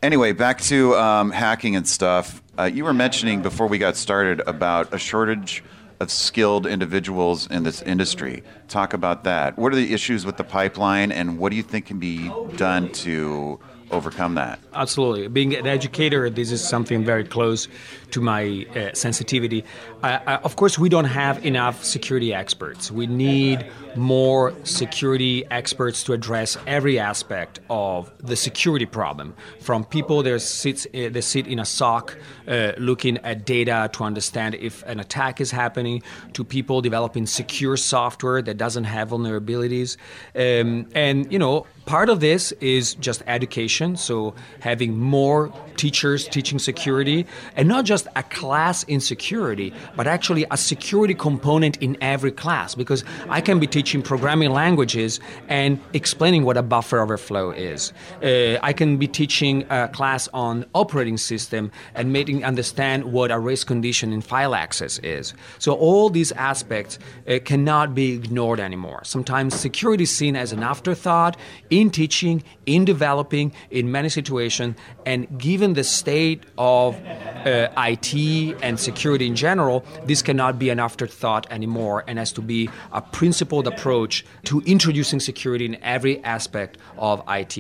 Anyway, 0.01 0.31
back 0.31 0.61
to 0.61 0.95
um, 0.95 1.31
hacking 1.31 1.75
and 1.75 1.87
stuff. 1.87 2.41
Uh, 2.57 2.63
you 2.63 2.83
were 2.83 2.93
mentioning 2.93 3.41
before 3.41 3.67
we 3.67 3.77
got 3.77 3.95
started 3.95 4.41
about 4.47 4.93
a 4.93 4.97
shortage 4.97 5.63
of 5.99 6.11
skilled 6.11 6.67
individuals 6.67 7.47
in 7.47 7.63
this 7.63 7.81
industry. 7.81 8.43
Talk 8.67 8.93
about 8.93 9.23
that. 9.23 9.57
What 9.57 9.71
are 9.71 9.75
the 9.75 9.93
issues 9.93 10.25
with 10.25 10.37
the 10.37 10.43
pipeline, 10.43 11.11
and 11.11 11.37
what 11.37 11.51
do 11.51 11.55
you 11.55 11.63
think 11.63 11.85
can 11.85 11.99
be 11.99 12.31
done 12.57 12.91
to 12.93 13.59
overcome 13.91 14.35
that? 14.35 14.59
Absolutely. 14.73 15.27
Being 15.27 15.55
an 15.55 15.67
educator, 15.67 16.29
this 16.29 16.51
is 16.51 16.67
something 16.67 17.03
very 17.03 17.23
close 17.23 17.67
to 18.11 18.21
my 18.21 18.65
uh, 18.75 18.93
sensitivity. 18.93 19.63
Of 20.03 20.55
course, 20.55 20.77
we 20.77 20.89
don't 20.89 21.05
have 21.05 21.45
enough 21.45 21.83
security 21.83 22.33
experts. 22.33 22.91
We 22.91 23.07
need 23.07 23.65
more 23.95 24.53
security 24.63 25.45
experts 25.49 26.03
to 26.03 26.13
address 26.13 26.57
every 26.67 26.99
aspect 26.99 27.59
of 27.69 28.11
the 28.19 28.35
security 28.35 28.85
problem. 28.85 29.33
From 29.59 29.83
people 29.85 30.23
that 30.23 30.39
sit, 30.41 30.85
uh, 30.93 31.09
that 31.09 31.21
sit 31.23 31.47
in 31.47 31.59
a 31.59 31.65
SOC 31.65 32.17
uh, 32.47 32.73
looking 32.77 33.17
at 33.19 33.45
data 33.45 33.89
to 33.93 34.03
understand 34.03 34.55
if 34.55 34.83
an 34.83 34.99
attack 34.99 35.41
is 35.41 35.51
happening, 35.51 36.03
to 36.33 36.43
people 36.43 36.81
developing 36.81 37.25
secure 37.25 37.77
software 37.77 38.41
that 38.41 38.57
doesn't 38.57 38.83
have 38.83 39.09
vulnerabilities. 39.09 39.97
Um, 40.35 40.87
and, 40.93 41.31
you 41.31 41.39
know, 41.39 41.65
part 41.85 42.09
of 42.09 42.19
this 42.19 42.51
is 42.53 42.95
just 42.95 43.23
education, 43.27 43.95
so 43.95 44.33
having 44.59 44.97
more 44.97 45.51
teachers 45.77 46.27
teaching 46.27 46.59
security, 46.59 47.25
and 47.55 47.67
not 47.67 47.85
just 47.85 48.07
a 48.15 48.23
class 48.23 48.83
in 48.83 48.99
security, 48.99 49.73
but 49.95 50.07
actually 50.07 50.45
a 50.51 50.57
security 50.57 51.13
component 51.13 51.77
in 51.77 51.97
every 52.01 52.31
class. 52.31 52.75
Because 52.75 53.03
I 53.29 53.41
can 53.41 53.59
be 53.59 53.67
teaching 53.67 54.01
programming 54.01 54.51
languages 54.51 55.19
and 55.47 55.79
explaining 55.93 56.45
what 56.45 56.57
a 56.57 56.63
buffer 56.63 56.99
overflow 56.99 57.51
is. 57.51 57.93
Uh, 58.23 58.57
I 58.61 58.73
can 58.73 58.97
be 58.97 59.07
teaching 59.07 59.65
a 59.69 59.87
class 59.87 60.27
on 60.33 60.65
operating 60.73 61.17
system 61.17 61.71
and 61.93 62.11
making 62.11 62.43
understand 62.43 63.03
what 63.03 63.31
a 63.31 63.39
race 63.39 63.63
condition 63.63 64.13
in 64.13 64.21
file 64.21 64.55
access 64.55 64.99
is. 64.99 65.33
So 65.59 65.73
all 65.73 66.09
these 66.09 66.31
aspects 66.33 66.99
uh, 67.27 67.39
cannot 67.43 67.93
be 67.93 68.13
ignored 68.13 68.59
anymore. 68.59 69.01
Sometimes 69.03 69.55
security 69.55 70.03
is 70.03 70.15
seen 70.15 70.35
as 70.35 70.51
an 70.51 70.63
afterthought 70.63 71.37
in 71.75 71.89
teaching, 71.89 72.41
in 72.65 72.85
developing, 72.85 73.51
in 73.69 73.91
many 73.91 74.07
situations, 74.07 74.77
and 75.05 75.19
given 75.37 75.73
the 75.73 75.83
state 75.83 76.43
of 76.57 76.95
uh, 76.95 77.67
IT 77.77 78.13
and 78.63 78.79
security 78.79 79.27
in 79.27 79.35
general, 79.35 79.85
this 80.05 80.21
cannot 80.21 80.57
be 80.57 80.69
an 80.69 80.79
afterthought 80.79 81.45
anymore 81.51 82.05
and 82.07 82.17
has 82.17 82.31
to 82.31 82.41
be 82.41 82.69
a 82.93 83.01
principled 83.01 83.67
approach 83.67 84.25
to 84.45 84.61
introducing 84.61 85.19
security 85.19 85.65
in 85.65 85.75
every 85.83 86.23
aspect 86.23 86.77
of 86.97 87.21
IT. 87.27 87.57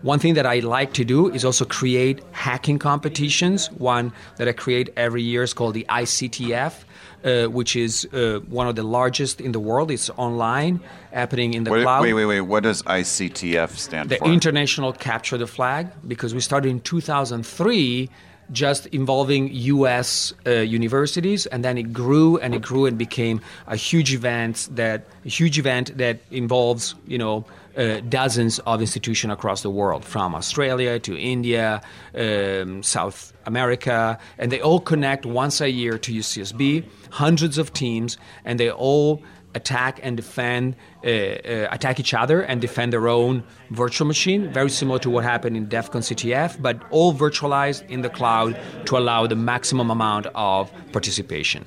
One 0.00 0.18
thing 0.18 0.34
that 0.34 0.46
I 0.46 0.58
like 0.60 0.92
to 0.94 1.04
do 1.04 1.30
is 1.30 1.44
also 1.44 1.64
create 1.64 2.22
hacking 2.32 2.78
competitions. 2.78 3.70
One 3.72 4.12
that 4.36 4.48
I 4.48 4.52
create 4.52 4.90
every 4.96 5.22
year 5.22 5.42
is 5.42 5.54
called 5.54 5.74
the 5.74 5.86
ICTF, 5.88 6.84
uh, 7.24 7.46
which 7.46 7.74
is 7.76 8.06
uh, 8.12 8.40
one 8.48 8.68
of 8.68 8.76
the 8.76 8.82
largest 8.82 9.40
in 9.40 9.52
the 9.52 9.60
world. 9.60 9.90
It's 9.90 10.10
online, 10.10 10.80
happening 11.12 11.54
in 11.54 11.64
the 11.64 11.70
wait, 11.70 11.82
cloud. 11.82 12.02
Wait, 12.02 12.12
wait, 12.12 12.26
wait. 12.26 12.40
What 12.42 12.64
does 12.64 12.82
ICTF 12.82 13.70
stand 13.70 14.10
the 14.10 14.16
for? 14.16 14.26
The 14.26 14.32
International 14.32 14.92
Capture 14.92 15.38
the 15.38 15.46
Flag, 15.46 15.88
because 16.06 16.34
we 16.34 16.40
started 16.40 16.68
in 16.68 16.80
2003 16.80 18.10
just 18.52 18.86
involving 18.86 19.52
U.S. 19.52 20.32
Uh, 20.46 20.50
universities, 20.50 21.46
and 21.46 21.64
then 21.64 21.78
it 21.78 21.92
grew 21.92 22.38
and 22.38 22.54
it 22.54 22.62
grew 22.62 22.86
and 22.86 22.98
became 22.98 23.40
a 23.66 23.76
huge 23.76 24.14
event 24.14 24.68
that 24.72 25.06
huge 25.24 25.58
event 25.58 25.96
that 25.96 26.18
involves 26.30 26.94
you 27.06 27.18
know 27.18 27.44
uh, 27.76 28.00
dozens 28.08 28.58
of 28.60 28.80
institutions 28.80 29.32
across 29.32 29.62
the 29.62 29.70
world, 29.70 30.04
from 30.04 30.34
Australia 30.34 30.98
to 31.00 31.16
India, 31.18 31.82
um, 32.14 32.82
South 32.82 33.32
America, 33.46 34.18
and 34.38 34.52
they 34.52 34.60
all 34.60 34.80
connect 34.80 35.26
once 35.26 35.60
a 35.60 35.70
year 35.70 35.98
to 35.98 36.12
UCSB. 36.12 36.84
Hundreds 37.10 37.58
of 37.58 37.72
teams, 37.72 38.18
and 38.44 38.60
they 38.60 38.70
all 38.70 39.22
attack 39.54 40.00
and 40.02 40.16
defend, 40.16 40.76
uh, 41.04 41.08
uh, 41.08 41.68
attack 41.70 42.00
each 42.00 42.14
other 42.14 42.42
and 42.42 42.60
defend 42.60 42.92
their 42.92 43.08
own 43.08 43.42
virtual 43.70 44.06
machine, 44.06 44.52
very 44.52 44.70
similar 44.70 44.98
to 45.00 45.10
what 45.10 45.24
happened 45.24 45.56
in 45.56 45.68
DEF 45.68 45.90
CON 45.90 46.02
CTF, 46.02 46.60
but 46.60 46.80
all 46.90 47.14
virtualized 47.14 47.88
in 47.88 48.02
the 48.02 48.10
cloud 48.10 48.58
to 48.86 48.96
allow 48.96 49.26
the 49.26 49.36
maximum 49.36 49.90
amount 49.90 50.26
of 50.34 50.72
participation. 50.92 51.64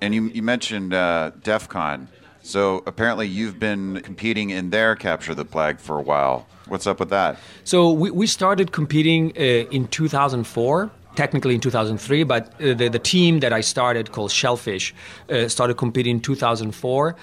And 0.00 0.14
you, 0.14 0.28
you 0.28 0.42
mentioned 0.42 0.94
uh, 0.94 1.32
DEF 1.42 1.68
CON. 1.68 2.08
So 2.42 2.82
apparently 2.86 3.28
you've 3.28 3.58
been 3.58 4.00
competing 4.00 4.50
in 4.50 4.70
their 4.70 4.96
Capture 4.96 5.34
the 5.34 5.44
Flag 5.44 5.78
for 5.78 5.98
a 5.98 6.02
while. 6.02 6.46
What's 6.68 6.86
up 6.86 7.00
with 7.00 7.10
that? 7.10 7.38
So 7.64 7.90
we, 7.90 8.10
we 8.10 8.26
started 8.26 8.72
competing 8.72 9.32
uh, 9.36 9.68
in 9.70 9.88
2004 9.88 10.90
technically 11.20 11.54
in 11.54 11.60
2003, 11.60 12.24
but 12.24 12.46
uh, 12.46 12.72
the, 12.72 12.88
the 12.88 12.98
team 12.98 13.40
that 13.40 13.52
I 13.52 13.60
started 13.60 14.10
called 14.10 14.30
Shellphish 14.30 14.94
uh, 15.28 15.48
started 15.48 15.74
competing 15.76 16.16
in 16.16 16.20
2004. 16.22 17.14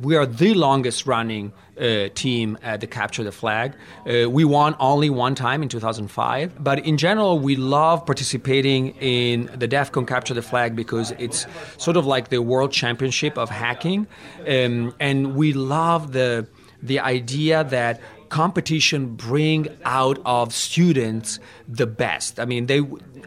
We 0.00 0.16
are 0.16 0.24
the 0.24 0.54
longest 0.54 1.06
running 1.06 1.52
uh, 1.78 2.08
team 2.14 2.56
at 2.62 2.80
the 2.80 2.86
Capture 2.86 3.22
the 3.22 3.32
Flag. 3.32 3.74
Uh, 3.74 4.30
we 4.30 4.44
won 4.46 4.74
only 4.80 5.10
one 5.10 5.34
time 5.34 5.62
in 5.62 5.68
2005, 5.68 6.64
but 6.64 6.78
in 6.86 6.96
general, 6.96 7.38
we 7.38 7.54
love 7.56 8.06
participating 8.06 8.94
in 9.00 9.50
the 9.54 9.68
DEF 9.68 9.92
CON 9.92 10.06
Capture 10.06 10.32
the 10.32 10.46
Flag 10.50 10.74
because 10.74 11.10
it's 11.18 11.46
sort 11.76 11.98
of 11.98 12.06
like 12.06 12.28
the 12.30 12.40
world 12.40 12.72
championship 12.72 13.36
of 13.36 13.50
hacking, 13.50 14.06
um, 14.48 14.94
and 15.00 15.36
we 15.36 15.52
love 15.52 16.12
the 16.12 16.46
the 16.82 17.00
idea 17.00 17.64
that 17.64 18.00
competition 18.28 19.14
bring 19.14 19.68
out 19.84 20.18
of 20.24 20.52
students 20.52 21.38
the 21.68 21.86
best. 21.86 22.40
I 22.40 22.44
mean, 22.44 22.66
they. 22.66 22.80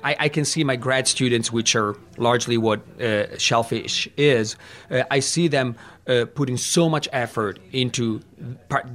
I, 0.03 0.15
I 0.19 0.29
can 0.29 0.45
see 0.45 0.63
my 0.63 0.75
grad 0.75 1.07
students, 1.07 1.51
which 1.51 1.75
are 1.75 1.95
largely 2.17 2.57
what 2.57 2.81
uh, 2.99 3.33
Shellphish 3.37 4.11
is. 4.15 4.55
Uh, 4.91 5.03
I 5.09 5.19
see 5.19 5.47
them 5.47 5.75
uh, 6.07 6.25
putting 6.33 6.57
so 6.57 6.87
much 6.87 7.09
effort 7.11 7.59
into 7.71 8.21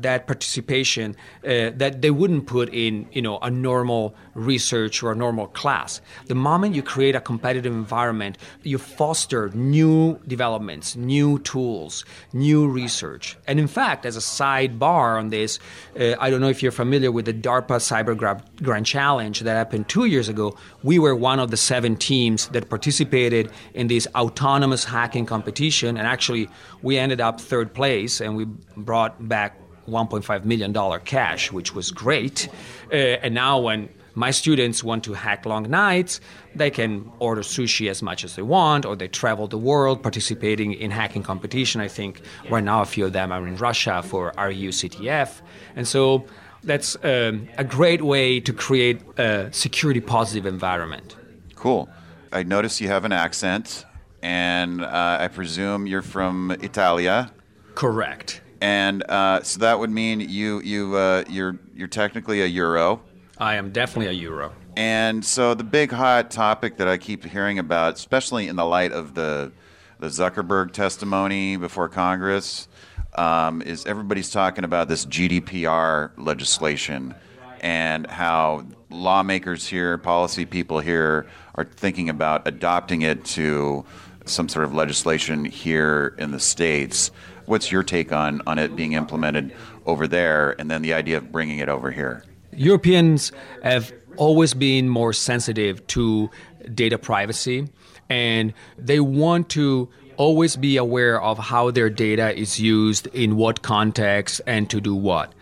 that 0.01 0.27
participation 0.27 1.17
uh, 1.45 1.71
that 1.75 2.01
they 2.01 2.11
wouldn't 2.11 2.47
put 2.47 2.73
in, 2.73 3.09
you 3.13 3.23
know, 3.23 3.39
a 3.39 3.51
normal 3.51 4.15
research 4.35 5.03
or 5.03 5.13
a 5.13 5.17
normal 5.17 5.49
class. 5.49 6.01
The 6.27 6.35
moment 6.35 6.75
you 6.75 6.83
create 6.83 7.15
a 7.15 7.21
competitive 7.21 7.73
environment, 7.73 8.39
you 8.63 8.79
foster 8.79 9.49
new 9.51 10.19
developments, 10.27 10.97
new 10.97 11.39
tools, 11.41 12.05
new 12.33 12.69
research. 12.69 13.37
And 13.47 13.59
in 13.59 13.67
fact, 13.67 14.07
as 14.07 14.17
a 14.17 14.21
sidebar 14.21 15.19
on 15.19 15.31
this, 15.31 15.59
uh, 15.99 16.15
I 16.21 16.31
don't 16.31 16.41
know 16.41 16.49
if 16.49 16.63
you're 16.63 16.73
familiar 16.73 17.11
with 17.11 17.25
the 17.25 17.35
DARPA 17.35 17.79
Cyber 17.79 18.43
Grand 18.63 18.87
Challenge 18.87 19.41
that 19.41 19.55
happened 19.55 19.89
two 19.89 20.05
years 20.07 20.29
ago. 20.29 20.57
We 20.83 20.99
were 20.99 21.15
one 21.15 21.41
of 21.41 21.51
the 21.51 21.57
seven 21.57 21.97
teams 21.97 22.49
that 22.49 22.69
participated 22.69 23.51
in 23.75 23.89
this 23.89 24.07
autonomous 24.15 24.85
hacking 24.85 25.27
competition, 25.27 25.97
and 25.97 26.07
actually, 26.07 26.49
we 26.83 26.99
ended 26.99 27.21
up 27.21 27.41
third 27.41 27.75
place, 27.75 28.21
and 28.21 28.37
we 28.37 28.45
brought 28.77 29.29
back 29.39 29.51
1.5 29.89 30.45
million 30.45 30.73
dollar 30.73 30.99
cash, 31.17 31.43
which 31.57 31.75
was 31.75 31.91
great. 31.91 32.49
Uh, 32.93 33.25
and 33.25 33.35
now 33.35 33.55
when 33.69 33.89
my 34.15 34.31
students 34.31 34.85
want 34.85 35.05
to 35.05 35.13
hack 35.15 35.47
long 35.47 35.65
nights, 35.71 36.21
they 36.55 36.71
can 36.71 37.11
order 37.19 37.43
sushi 37.43 37.89
as 37.89 38.03
much 38.03 38.25
as 38.25 38.37
they 38.37 38.43
want, 38.43 38.85
or 38.85 38.95
they 39.03 39.09
travel 39.09 39.47
the 39.49 39.63
world 39.71 40.03
participating 40.03 40.71
in 40.85 40.91
hacking 40.91 41.23
competition. 41.23 41.81
I 41.81 41.89
think 41.89 42.21
right 42.51 42.65
now 42.73 42.83
a 42.83 42.85
few 42.95 43.05
of 43.07 43.13
them 43.13 43.33
are 43.33 43.47
in 43.51 43.57
Russia 43.57 44.03
for 44.11 44.33
RUCTF. 44.51 45.31
And 45.77 45.89
so 45.89 46.25
that's 46.63 46.91
um, 47.03 47.49
a 47.65 47.65
great 47.65 48.03
way 48.03 48.41
to 48.41 48.53
create 48.53 48.99
a 49.19 49.51
security 49.53 50.01
positive 50.01 50.47
environment. 50.47 51.17
Cool. 51.55 51.89
I 52.33 52.43
notice 52.43 52.81
you 52.83 52.89
have 52.89 53.05
an 53.07 53.13
accent, 53.13 53.85
and 54.23 54.83
uh, 54.83 55.25
I 55.25 55.29
presume 55.29 55.87
you're 55.87 56.09
from 56.17 56.51
Italia. 56.61 57.33
Correct. 57.75 58.43
And 58.63 59.03
uh, 59.11 59.43
so 59.43 59.59
that 59.59 59.81
would 59.81 59.91
mean 59.91 60.21
you 60.21 60.61
you 60.61 60.95
uh, 60.95 61.25
you're 61.29 61.59
you're 61.75 61.89
technically 61.89 62.43
a 62.43 62.47
Euro. 62.47 63.03
I 63.37 63.57
am 63.57 63.73
definitely 63.73 64.07
a 64.07 64.21
Euro. 64.23 64.53
And 64.77 65.25
so 65.25 65.55
the 65.55 65.65
big 65.65 65.91
hot 65.91 66.31
topic 66.31 66.77
that 66.77 66.87
I 66.87 66.97
keep 66.97 67.25
hearing 67.25 67.59
about, 67.59 67.95
especially 67.95 68.47
in 68.47 68.55
the 68.55 68.65
light 68.65 68.93
of 68.93 69.15
the 69.15 69.51
the 69.99 70.07
Zuckerberg 70.07 70.73
testimony 70.73 71.57
before 71.57 71.89
Congress, 71.89 72.69
um, 73.15 73.63
is 73.63 73.85
everybody's 73.85 74.31
talking 74.31 74.63
about 74.63 74.87
this 74.87 75.07
GDPR 75.07 76.13
legislation 76.17 77.17
and 77.63 78.07
how 78.07 78.65
lawmakers 78.91 79.67
here, 79.67 79.99
policy 79.99 80.47
people 80.47 80.79
here, 80.79 81.27
are 81.57 81.65
thinking 81.65 82.09
about 82.09 82.47
adopting 82.47 83.03
it 83.03 83.25
to 83.25 83.85
some 84.25 84.49
sort 84.49 84.65
of 84.65 84.73
legislation 84.73 85.45
here 85.45 86.15
in 86.17 86.31
the 86.31 86.39
states. 86.39 87.11
What's 87.47 87.73
your 87.73 87.83
take 87.83 88.13
on, 88.13 88.43
on 88.47 88.59
it 88.59 88.77
being 88.77 88.93
implemented 88.93 89.55
over 89.87 90.07
there 90.07 90.59
and 90.61 90.71
then 90.71 90.83
the 90.83 90.95
idea 90.95 91.19
of 91.19 91.33
bringing 91.33 91.59
it 91.59 91.69
over 91.69 91.91
here? 91.91 92.25
Europeans 92.53 93.33
have 93.63 93.93
always 94.17 94.55
been 94.55 94.89
more 94.89 95.13
sensitive 95.13 95.87
to 95.89 96.31
data 96.75 96.99
privacy 96.99 97.69
and 98.09 98.53
they 98.79 99.01
want 99.01 99.49
to 99.51 99.89
always 100.17 100.57
be 100.57 100.77
aware 100.77 101.21
of 101.21 101.39
how 101.39 101.71
their 101.71 101.89
data 101.89 102.37
is 102.39 102.61
used 102.61 103.07
in 103.09 103.37
what 103.37 103.63
context 103.63 104.41
and 104.47 104.69
to 104.71 104.81
do 104.81 104.95
what 104.95 105.33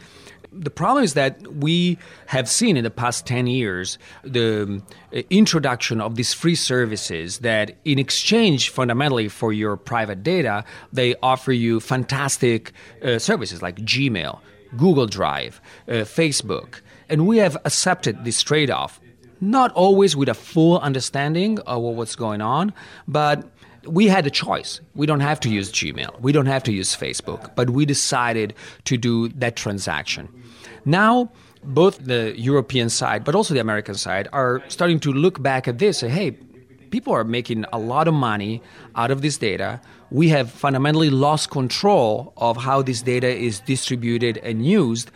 the 0.52 0.70
problem 0.70 1.04
is 1.04 1.14
that 1.14 1.46
we 1.54 1.98
have 2.26 2.48
seen 2.48 2.76
in 2.76 2.84
the 2.84 2.90
past 2.90 3.26
10 3.26 3.46
years 3.46 3.98
the 4.24 4.62
um, 4.62 4.86
introduction 5.30 6.00
of 6.00 6.16
these 6.16 6.32
free 6.32 6.54
services 6.54 7.38
that, 7.38 7.76
in 7.84 7.98
exchange 7.98 8.70
fundamentally 8.70 9.28
for 9.28 9.52
your 9.52 9.76
private 9.76 10.22
data, 10.22 10.64
they 10.92 11.14
offer 11.22 11.52
you 11.52 11.80
fantastic 11.80 12.72
uh, 13.02 13.18
services 13.18 13.62
like 13.62 13.76
Gmail, 13.76 14.40
Google 14.76 15.06
Drive, 15.06 15.60
uh, 15.88 15.92
Facebook. 15.92 16.80
And 17.08 17.26
we 17.26 17.38
have 17.38 17.56
accepted 17.64 18.24
this 18.24 18.42
trade 18.42 18.70
off, 18.70 19.00
not 19.40 19.72
always 19.72 20.16
with 20.16 20.28
a 20.28 20.34
full 20.34 20.78
understanding 20.80 21.58
of 21.60 21.82
what's 21.82 22.16
going 22.16 22.40
on, 22.40 22.72
but 23.06 23.50
we 23.86 24.08
had 24.08 24.26
a 24.26 24.30
choice. 24.30 24.80
We 24.94 25.06
don't 25.06 25.20
have 25.20 25.40
to 25.40 25.50
use 25.50 25.72
Gmail. 25.72 26.20
We 26.20 26.32
don't 26.32 26.46
have 26.46 26.62
to 26.64 26.72
use 26.72 26.94
Facebook, 26.94 27.54
but 27.54 27.70
we 27.70 27.86
decided 27.86 28.54
to 28.84 28.96
do 28.96 29.28
that 29.28 29.56
transaction. 29.56 30.28
Now, 30.84 31.30
both 31.62 32.04
the 32.04 32.34
European 32.38 32.88
side, 32.88 33.24
but 33.24 33.34
also 33.34 33.54
the 33.54 33.60
American 33.60 33.94
side, 33.94 34.28
are 34.32 34.62
starting 34.68 35.00
to 35.00 35.12
look 35.12 35.42
back 35.42 35.68
at 35.68 35.78
this 35.78 36.02
and 36.02 36.12
say, 36.12 36.16
hey, 36.16 36.30
people 36.90 37.12
are 37.12 37.24
making 37.24 37.64
a 37.72 37.78
lot 37.78 38.08
of 38.08 38.14
money 38.14 38.62
out 38.96 39.10
of 39.10 39.22
this 39.22 39.38
data. 39.38 39.80
We 40.10 40.28
have 40.30 40.50
fundamentally 40.50 41.10
lost 41.10 41.50
control 41.50 42.32
of 42.36 42.56
how 42.56 42.82
this 42.82 43.02
data 43.02 43.28
is 43.28 43.60
distributed 43.60 44.38
and 44.38 44.66
used. 44.66 45.10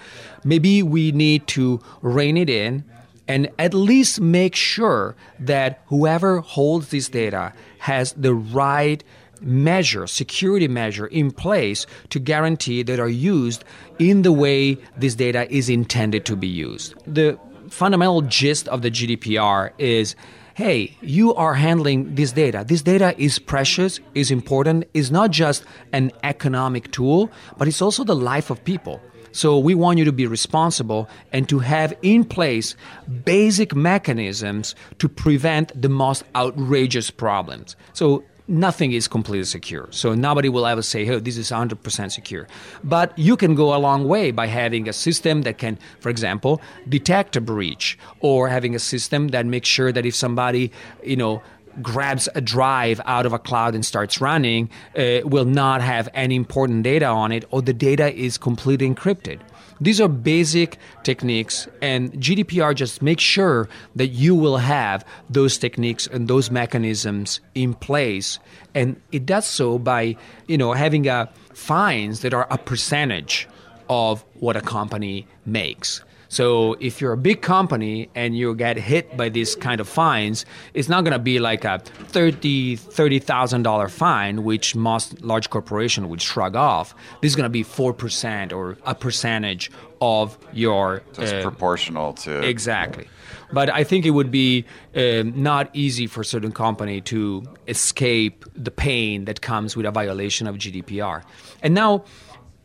Maybe 0.45 0.83
we 0.83 1.13
need 1.13 1.47
to 1.49 1.81
rein 2.03 2.37
it 2.37 2.49
in 2.49 2.85
and 3.27 3.49
at 3.59 3.73
least 3.73 4.21
make 4.21 4.55
sure 4.55 5.17
that 5.41 5.83
whoever 5.87 6.41
holds 6.41 6.91
this 6.91 7.09
data 7.09 7.53
has 7.79 8.13
the 8.13 8.35
right 8.35 9.03
measure, 9.45 10.07
security 10.07 10.69
measure 10.69 11.07
in 11.07 11.31
place 11.31 11.87
to 12.11 12.19
guarantee 12.19 12.83
that 12.83 12.99
are 12.99 13.09
used 13.09 13.65
in 13.99 14.23
the 14.23 14.33
way 14.33 14.77
this 14.97 15.15
data 15.15 15.51
is 15.55 15.69
intended 15.69 16.25
to 16.27 16.37
be 16.37 16.49
used. 16.49 16.95
The 17.07 17.39
fundamental 17.71 18.23
gist 18.23 18.69
of 18.69 18.83
the 18.83 18.91
GDPR 18.91 19.71
is 19.79 20.17
hey, 20.55 20.97
you 21.01 21.35
are 21.35 21.55
handling 21.55 22.15
this 22.15 22.31
data. 22.31 22.65
This 22.65 22.81
data 22.81 23.13
is 23.21 23.41
precious, 23.41 23.99
is 24.15 24.31
important, 24.31 24.85
is 24.95 25.11
not 25.11 25.33
just 25.33 25.65
an 25.93 26.13
economic 26.23 26.93
tool, 26.93 27.29
but 27.59 27.67
it's 27.67 27.83
also 27.83 28.05
the 28.05 28.15
life 28.15 28.51
of 28.51 28.65
people. 28.65 29.01
So 29.33 29.59
we 29.59 29.75
want 29.75 29.99
you 29.99 30.05
to 30.05 30.13
be 30.13 30.29
responsible 30.29 31.09
and 31.33 31.49
to 31.49 31.59
have 31.59 31.93
in 32.03 32.25
place 32.25 32.77
basic 33.25 33.75
mechanisms 33.75 34.77
to 35.01 35.09
prevent 35.09 35.73
the 35.81 35.89
most 35.89 36.23
outrageous 36.37 37.11
problems. 37.11 37.75
So 37.93 38.23
nothing 38.49 38.93
is 38.93 39.09
completely 39.09 39.45
secure. 39.45 39.89
So 39.91 40.15
nobody 40.15 40.49
will 40.49 40.67
ever 40.67 40.83
say, 40.83 41.09
oh, 41.09 41.19
this 41.19 41.37
is 41.37 41.51
100% 41.51 42.13
secure. 42.13 42.47
But 42.83 43.19
you 43.19 43.37
can 43.37 43.55
go 43.55 43.75
a 43.75 43.79
long 43.79 44.07
way 44.07 44.31
by 44.31 44.47
having 44.47 44.89
a 44.89 44.93
system 44.93 45.43
that 45.43 45.59
can, 45.59 45.79
for 46.01 46.11
example, 46.11 46.61
detect 46.89 47.37
a 47.37 47.41
breach 47.41 47.99
or 48.21 48.49
having 48.49 48.75
a 48.75 48.79
system 48.79 49.29
that 49.29 49.47
makes 49.47 49.69
sure 49.69 49.93
that 49.93 50.05
if 50.05 50.15
somebody, 50.15 50.71
you 51.03 51.17
know, 51.17 51.43
grabs 51.83 52.29
a 52.35 52.41
drive 52.41 53.01
out 53.05 53.27
of 53.27 53.33
a 53.33 53.39
cloud 53.39 53.75
and 53.75 53.85
starts 53.85 54.21
running 54.21 54.71
uh, 54.97 55.21
will 55.25 55.45
not 55.45 55.81
have 55.81 56.09
any 56.15 56.37
important 56.37 56.85
data 56.85 57.07
on 57.07 57.33
it 57.33 57.45
or 57.51 57.63
the 57.63 57.73
data 57.73 58.15
is 58.15 58.39
completely 58.39 58.89
encrypted. 58.89 59.41
These 59.81 60.01
are 60.01 60.09
basic 60.09 60.79
techniques, 61.03 61.69
and 61.83 62.13
GDPR 62.13 62.75
just 62.75 63.03
makes 63.03 63.23
sure 63.23 63.69
that 63.97 64.09
you 64.09 64.35
will 64.35 64.59
have 64.59 65.05
those 65.29 65.59
techniques 65.59 66.07
and 66.07 66.29
those 66.29 66.51
mechanisms 66.51 67.41
in 67.55 67.75
place. 67.75 68.39
And 68.75 69.01
it 69.13 69.27
does 69.27 69.47
so 69.47 69.79
by, 69.79 70.17
you 70.47 70.59
know, 70.59 70.73
having 70.73 71.09
a 71.09 71.29
fines 71.53 72.21
that 72.21 72.35
are 72.35 72.47
a 72.51 72.59
percentage 72.59 73.49
of 73.89 74.25
what 74.35 74.57
a 74.57 74.61
company 74.61 75.27
makes. 75.45 76.03
So 76.35 76.75
if 76.81 77.01
you're 77.01 77.13
a 77.13 77.17
big 77.17 77.43
company 77.43 78.11
and 78.17 78.37
you 78.37 78.57
get 78.57 78.77
hit 78.77 79.17
by 79.17 79.29
these 79.29 79.55
kind 79.55 79.81
of 79.81 79.89
fines, 79.89 80.45
it's 80.75 80.89
not 80.89 81.05
going 81.05 81.13
to 81.13 81.21
be 81.21 81.39
like 81.39 81.65
a 81.65 81.79
thirty 81.79 82.75
thirty 82.75 83.21
thousand 83.21 83.63
dollar 83.63 83.89
fine, 83.89 84.43
which 84.43 84.75
most 84.75 85.23
large 85.23 85.49
corporation 85.49 86.09
would 86.09 86.21
shrug 86.21 86.57
off. 86.57 86.93
This 87.23 87.31
is 87.31 87.37
going 87.37 87.45
to 87.45 87.57
be 87.61 87.63
four 87.63 87.93
percent 87.93 88.53
or 88.53 88.77
a 88.85 88.97
percentage 88.97 89.71
of 90.01 90.37
your. 90.53 91.05
So 91.13 91.23
it's 91.23 91.33
uh, 91.35 91.43
proportional 91.43 92.15
to 92.25 92.41
exactly. 92.41 93.07
But 93.53 93.71
I 93.71 93.85
think 93.85 94.05
it 94.05 94.11
would 94.11 94.33
be 94.33 94.65
uh, 94.97 95.23
not 95.23 95.71
easy 95.73 96.09
for 96.09 96.25
certain 96.25 96.51
company 96.51 97.01
to 97.03 97.45
escape 97.69 98.45
the 98.57 98.73
pain 98.73 99.27
that 99.27 99.41
comes 99.41 99.77
with 99.77 99.87
a 99.87 99.93
violation 99.93 100.49
of 100.49 100.57
GDPR. 100.57 101.23
And 101.63 101.75
now 101.75 102.05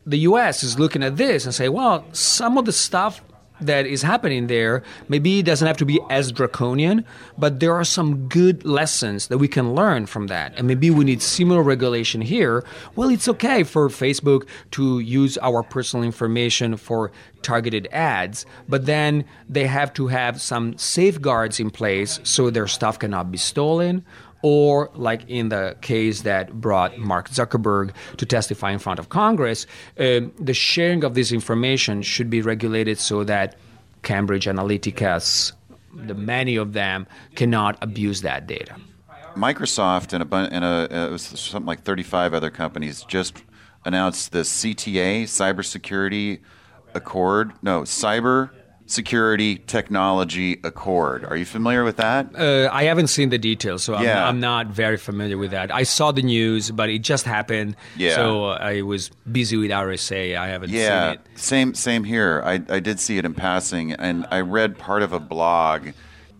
the 0.06 0.18
US 0.30 0.64
is 0.64 0.76
looking 0.76 1.04
at 1.04 1.16
this 1.18 1.44
and 1.44 1.54
say, 1.54 1.68
well, 1.68 2.04
some 2.12 2.58
of 2.58 2.64
the 2.64 2.72
stuff 2.72 3.22
that 3.60 3.86
is 3.86 4.02
happening 4.02 4.46
there 4.46 4.82
maybe 5.08 5.40
it 5.40 5.44
doesn't 5.44 5.66
have 5.66 5.76
to 5.78 5.84
be 5.84 6.00
as 6.10 6.32
draconian, 6.32 7.04
but 7.38 7.60
there 7.60 7.74
are 7.74 7.84
some 7.84 8.28
good 8.28 8.64
lessons 8.64 9.28
that 9.28 9.38
we 9.38 9.48
can 9.48 9.74
learn 9.74 10.06
from 10.06 10.28
that. 10.28 10.52
And 10.56 10.66
maybe 10.66 10.90
we 10.90 11.04
need 11.04 11.22
similar 11.22 11.62
regulation 11.62 12.20
here. 12.20 12.64
Well, 12.96 13.10
it's 13.10 13.28
okay 13.28 13.64
for 13.64 13.88
Facebook 13.88 14.46
to 14.72 15.00
use 15.00 15.38
our 15.38 15.62
personal 15.62 16.04
information 16.04 16.76
for 16.76 17.10
targeted 17.42 17.88
ads, 17.90 18.44
but 18.68 18.86
then 18.86 19.24
they 19.48 19.66
have 19.66 19.92
to 19.94 20.08
have 20.08 20.40
some 20.40 20.76
safeguards 20.76 21.58
in 21.58 21.70
place 21.70 22.20
so 22.22 22.50
their 22.50 22.66
stuff 22.66 22.98
cannot 22.98 23.30
be 23.30 23.38
stolen 23.38 24.04
or 24.42 24.90
like 24.94 25.28
in 25.28 25.48
the 25.48 25.76
case 25.80 26.22
that 26.22 26.60
brought 26.60 26.98
Mark 26.98 27.28
Zuckerberg 27.28 27.92
to 28.16 28.26
testify 28.26 28.70
in 28.70 28.78
front 28.78 28.98
of 28.98 29.08
Congress, 29.08 29.66
uh, 29.98 30.20
the 30.38 30.54
sharing 30.54 31.04
of 31.04 31.14
this 31.14 31.32
information 31.32 32.02
should 32.02 32.30
be 32.30 32.42
regulated 32.42 32.98
so 32.98 33.24
that 33.24 33.56
Cambridge 34.02 34.46
Analytica's, 34.46 35.52
the 35.94 36.14
many 36.14 36.56
of 36.56 36.72
them, 36.72 37.06
cannot 37.34 37.76
abuse 37.82 38.22
that 38.22 38.46
data. 38.46 38.76
Microsoft 39.34 40.12
and 40.12 40.22
a, 40.22 40.36
and 40.54 40.64
a 40.64 41.06
it 41.06 41.10
was 41.10 41.22
something 41.22 41.66
like 41.66 41.82
35 41.82 42.34
other 42.34 42.50
companies 42.50 43.04
just 43.04 43.42
announced 43.84 44.32
the 44.32 44.40
CTA, 44.40 45.22
Cybersecurity 45.24 46.40
Accord. 46.94 47.52
No, 47.62 47.82
Cyber 47.82 48.50
Security 48.90 49.56
Technology 49.56 50.58
Accord. 50.64 51.24
Are 51.24 51.36
you 51.36 51.44
familiar 51.44 51.84
with 51.84 51.98
that? 51.98 52.34
Uh, 52.34 52.68
I 52.72 52.84
haven't 52.84 53.06
seen 53.06 53.28
the 53.28 53.38
details, 53.38 53.84
so 53.84 53.94
I'm, 53.94 54.04
yeah. 54.04 54.26
I'm, 54.26 54.40
not 54.40 54.66
very 54.66 54.96
familiar 54.96 55.38
with 55.38 55.52
that. 55.52 55.72
I 55.72 55.84
saw 55.84 56.10
the 56.10 56.22
news, 56.22 56.72
but 56.72 56.88
it 56.88 56.98
just 56.98 57.24
happened. 57.24 57.76
Yeah. 57.96 58.16
So 58.16 58.46
I 58.46 58.82
was 58.82 59.10
busy 59.30 59.56
with 59.56 59.70
RSA. 59.70 60.36
I 60.36 60.48
haven't 60.48 60.70
yeah. 60.70 61.10
seen 61.10 61.14
it. 61.14 61.38
Same, 61.38 61.74
same 61.74 62.04
here. 62.04 62.42
I, 62.44 62.54
I 62.68 62.80
did 62.80 62.98
see 62.98 63.16
it 63.16 63.24
in 63.24 63.32
passing, 63.32 63.92
and 63.92 64.26
I 64.30 64.40
read 64.40 64.76
part 64.76 65.02
of 65.02 65.12
a 65.12 65.20
blog. 65.20 65.90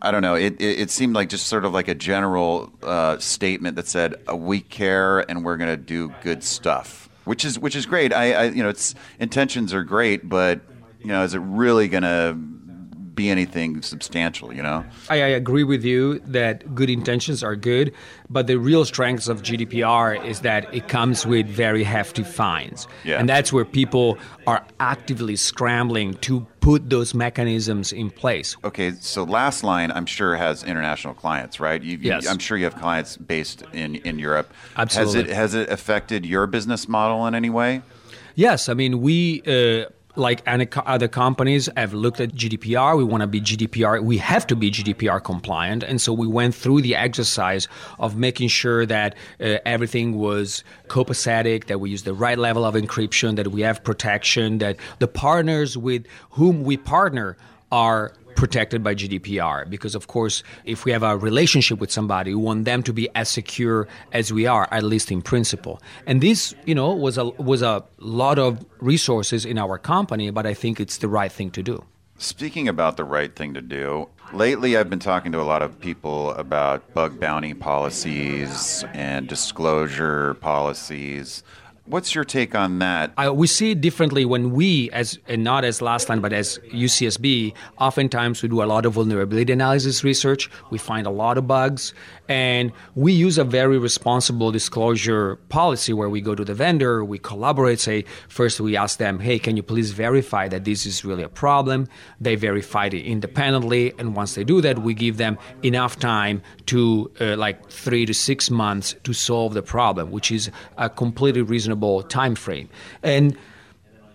I 0.02 0.10
don't 0.10 0.22
know. 0.22 0.34
It, 0.34 0.60
it, 0.60 0.80
it 0.80 0.90
seemed 0.90 1.14
like 1.14 1.28
just 1.28 1.46
sort 1.46 1.64
of 1.64 1.72
like 1.72 1.86
a 1.86 1.94
general 1.94 2.72
uh, 2.82 3.18
statement 3.18 3.76
that 3.76 3.86
said, 3.86 4.16
uh, 4.28 4.34
"We 4.34 4.60
care 4.60 5.20
and 5.30 5.44
we're 5.44 5.56
going 5.56 5.70
to 5.70 5.76
do 5.76 6.12
good 6.22 6.42
stuff," 6.42 7.08
which 7.26 7.44
is 7.44 7.60
which 7.60 7.76
is 7.76 7.86
great. 7.86 8.12
I, 8.12 8.32
I 8.32 8.44
you 8.46 8.62
know, 8.62 8.70
its 8.70 8.96
intentions 9.20 9.72
are 9.72 9.84
great, 9.84 10.28
but 10.28 10.62
you 11.00 11.08
know, 11.08 11.24
is 11.24 11.34
it 11.34 11.40
really 11.40 11.88
going 11.88 12.02
to 12.02 12.36
be 13.20 13.28
anything 13.28 13.82
substantial, 13.82 14.52
you 14.52 14.62
know? 14.62 14.84
I, 15.10 15.16
I, 15.16 15.26
agree 15.26 15.64
with 15.64 15.84
you 15.84 16.20
that 16.20 16.74
good 16.74 16.88
intentions 16.88 17.42
are 17.42 17.56
good, 17.56 17.92
but 18.30 18.46
the 18.46 18.56
real 18.56 18.84
strengths 18.86 19.28
of 19.28 19.42
GDPR 19.42 20.24
is 20.24 20.40
that 20.40 20.72
it 20.74 20.88
comes 20.88 21.26
with 21.26 21.46
very 21.46 21.84
hefty 21.84 22.22
fines. 22.22 22.88
Yeah. 23.04 23.18
And 23.18 23.28
that's 23.28 23.52
where 23.52 23.66
people 23.66 24.18
are 24.46 24.64
actively 24.78 25.36
scrambling 25.36 26.14
to 26.28 26.46
put 26.60 26.88
those 26.88 27.12
mechanisms 27.12 27.92
in 27.92 28.10
place. 28.10 28.56
Okay, 28.64 28.92
so 28.92 29.26
Lastline, 29.26 29.92
I'm 29.94 30.06
sure, 30.06 30.36
has 30.36 30.64
international 30.64 31.14
clients, 31.14 31.60
right? 31.60 31.82
You, 31.82 31.98
yes. 32.00 32.26
I'm 32.26 32.38
sure 32.38 32.56
you 32.56 32.64
have 32.64 32.76
clients 32.76 33.18
based 33.18 33.62
in, 33.72 33.96
in 33.96 34.18
Europe. 34.18 34.50
Absolutely. 34.76 35.20
Has 35.20 35.28
it, 35.28 35.34
has 35.34 35.54
it 35.54 35.68
affected 35.70 36.24
your 36.24 36.46
business 36.46 36.88
model 36.88 37.26
in 37.26 37.34
any 37.34 37.50
way? 37.50 37.82
Yes, 38.34 38.68
I 38.68 38.74
mean, 38.74 39.02
we. 39.02 39.42
Uh, 39.42 39.90
like 40.16 40.42
any 40.46 40.68
other 40.86 41.08
companies 41.08 41.68
have 41.76 41.94
looked 41.94 42.20
at 42.20 42.32
GDPR. 42.32 42.96
We 42.96 43.04
want 43.04 43.22
to 43.22 43.26
be 43.26 43.40
GDPR. 43.40 44.02
We 44.02 44.18
have 44.18 44.46
to 44.48 44.56
be 44.56 44.70
GDPR 44.70 45.22
compliant. 45.22 45.82
And 45.82 46.00
so 46.00 46.12
we 46.12 46.26
went 46.26 46.54
through 46.54 46.82
the 46.82 46.96
exercise 46.96 47.68
of 47.98 48.16
making 48.16 48.48
sure 48.48 48.86
that 48.86 49.14
uh, 49.40 49.58
everything 49.64 50.18
was 50.18 50.64
copacetic, 50.88 51.66
that 51.66 51.78
we 51.80 51.90
use 51.90 52.02
the 52.02 52.14
right 52.14 52.38
level 52.38 52.64
of 52.64 52.74
encryption, 52.74 53.36
that 53.36 53.48
we 53.48 53.62
have 53.62 53.82
protection, 53.84 54.58
that 54.58 54.76
the 54.98 55.08
partners 55.08 55.76
with 55.76 56.06
whom 56.30 56.64
we 56.64 56.76
partner 56.76 57.36
are 57.72 58.12
protected 58.40 58.82
by 58.82 58.94
GDPR 58.94 59.68
because, 59.68 59.94
of 59.94 60.06
course, 60.06 60.42
if 60.64 60.86
we 60.86 60.92
have 60.92 61.02
a 61.02 61.14
relationship 61.14 61.78
with 61.78 61.92
somebody, 61.92 62.34
we 62.34 62.40
want 62.40 62.64
them 62.64 62.82
to 62.82 62.92
be 62.92 63.06
as 63.14 63.28
secure 63.28 63.86
as 64.12 64.32
we 64.32 64.46
are, 64.46 64.66
at 64.70 64.82
least 64.82 65.12
in 65.12 65.20
principle. 65.20 65.78
And 66.06 66.22
this, 66.22 66.54
you 66.64 66.74
know, 66.74 66.94
was 66.94 67.18
a 67.18 67.26
was 67.52 67.60
a 67.60 67.84
lot 67.98 68.38
of 68.38 68.64
resources 68.80 69.44
in 69.44 69.58
our 69.58 69.76
company, 69.76 70.30
but 70.30 70.46
I 70.46 70.54
think 70.54 70.80
it's 70.80 70.96
the 70.96 71.08
right 71.08 71.30
thing 71.30 71.50
to 71.50 71.62
do. 71.62 71.84
Speaking 72.16 72.66
about 72.66 72.96
the 72.96 73.04
right 73.04 73.34
thing 73.36 73.52
to 73.54 73.60
do, 73.60 74.08
lately 74.32 74.76
I've 74.76 74.88
been 74.88 74.98
talking 75.12 75.32
to 75.32 75.40
a 75.40 75.48
lot 75.52 75.60
of 75.60 75.78
people 75.78 76.32
about 76.32 76.94
bug 76.94 77.20
bounty 77.20 77.52
policies 77.52 78.84
and 78.94 79.28
disclosure 79.28 80.34
policies 80.34 81.42
what's 81.90 82.14
your 82.14 82.24
take 82.24 82.54
on 82.54 82.78
that? 82.78 83.12
I, 83.16 83.30
we 83.30 83.46
see 83.46 83.72
it 83.72 83.80
differently 83.80 84.24
when 84.24 84.52
we, 84.52 84.90
as 84.90 85.18
and 85.26 85.44
not 85.44 85.64
as 85.64 85.80
Lastline, 85.80 86.22
but 86.22 86.32
as 86.32 86.58
UCSB, 86.72 87.52
oftentimes 87.78 88.42
we 88.42 88.48
do 88.48 88.62
a 88.62 88.64
lot 88.64 88.86
of 88.86 88.94
vulnerability 88.94 89.52
analysis 89.52 90.02
research. 90.04 90.50
We 90.70 90.78
find 90.78 91.06
a 91.06 91.10
lot 91.10 91.36
of 91.36 91.46
bugs, 91.46 91.92
and 92.30 92.70
we 92.94 93.12
use 93.12 93.38
a 93.38 93.44
very 93.44 93.76
responsible 93.76 94.52
disclosure 94.52 95.34
policy 95.48 95.92
where 95.92 96.08
we 96.08 96.20
go 96.20 96.36
to 96.36 96.44
the 96.44 96.54
vendor, 96.54 97.04
we 97.04 97.18
collaborate. 97.18 97.80
Say 97.80 98.04
first, 98.28 98.60
we 98.60 98.76
ask 98.76 98.98
them, 98.98 99.18
"Hey, 99.18 99.40
can 99.40 99.56
you 99.56 99.64
please 99.64 99.90
verify 99.90 100.46
that 100.46 100.64
this 100.64 100.86
is 100.86 101.04
really 101.04 101.24
a 101.24 101.28
problem?" 101.28 101.88
They 102.20 102.36
verify 102.36 102.86
it 102.86 102.94
independently, 102.94 103.92
and 103.98 104.14
once 104.14 104.36
they 104.36 104.44
do 104.44 104.60
that, 104.60 104.78
we 104.78 104.94
give 104.94 105.16
them 105.16 105.38
enough 105.64 105.98
time 105.98 106.40
to 106.66 107.10
uh, 107.20 107.36
like 107.36 107.68
three 107.68 108.06
to 108.06 108.14
six 108.14 108.48
months 108.48 108.94
to 109.02 109.12
solve 109.12 109.54
the 109.54 109.62
problem, 109.62 110.12
which 110.12 110.30
is 110.30 110.52
a 110.78 110.88
completely 110.88 111.42
reasonable 111.42 112.04
time 112.04 112.36
frame. 112.36 112.68
And 113.02 113.36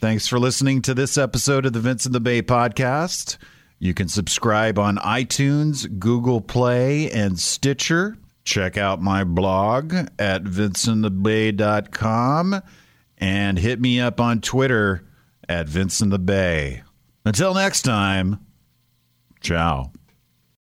Thanks 0.00 0.26
for 0.28 0.38
listening 0.38 0.80
to 0.82 0.94
this 0.94 1.18
episode 1.18 1.66
of 1.66 1.72
the 1.72 1.80
Vince 1.80 2.06
in 2.06 2.12
the 2.12 2.20
Bay 2.20 2.40
podcast. 2.40 3.36
You 3.80 3.94
can 3.94 4.06
subscribe 4.08 4.78
on 4.78 4.96
iTunes, 4.98 5.98
Google 5.98 6.40
Play, 6.40 7.10
and 7.10 7.36
Stitcher. 7.38 8.16
Check 8.44 8.78
out 8.78 9.02
my 9.02 9.24
blog 9.24 9.92
at 10.18 10.44
vinceinthebay.com 10.44 12.62
and 13.18 13.58
hit 13.58 13.80
me 13.80 14.00
up 14.00 14.20
on 14.20 14.40
Twitter 14.40 15.02
at 15.48 15.68
Vince 15.68 16.00
in 16.00 16.10
the 16.10 16.18
Bay. 16.18 16.82
Until 17.24 17.54
next 17.54 17.82
time, 17.82 18.44
ciao. 19.40 19.92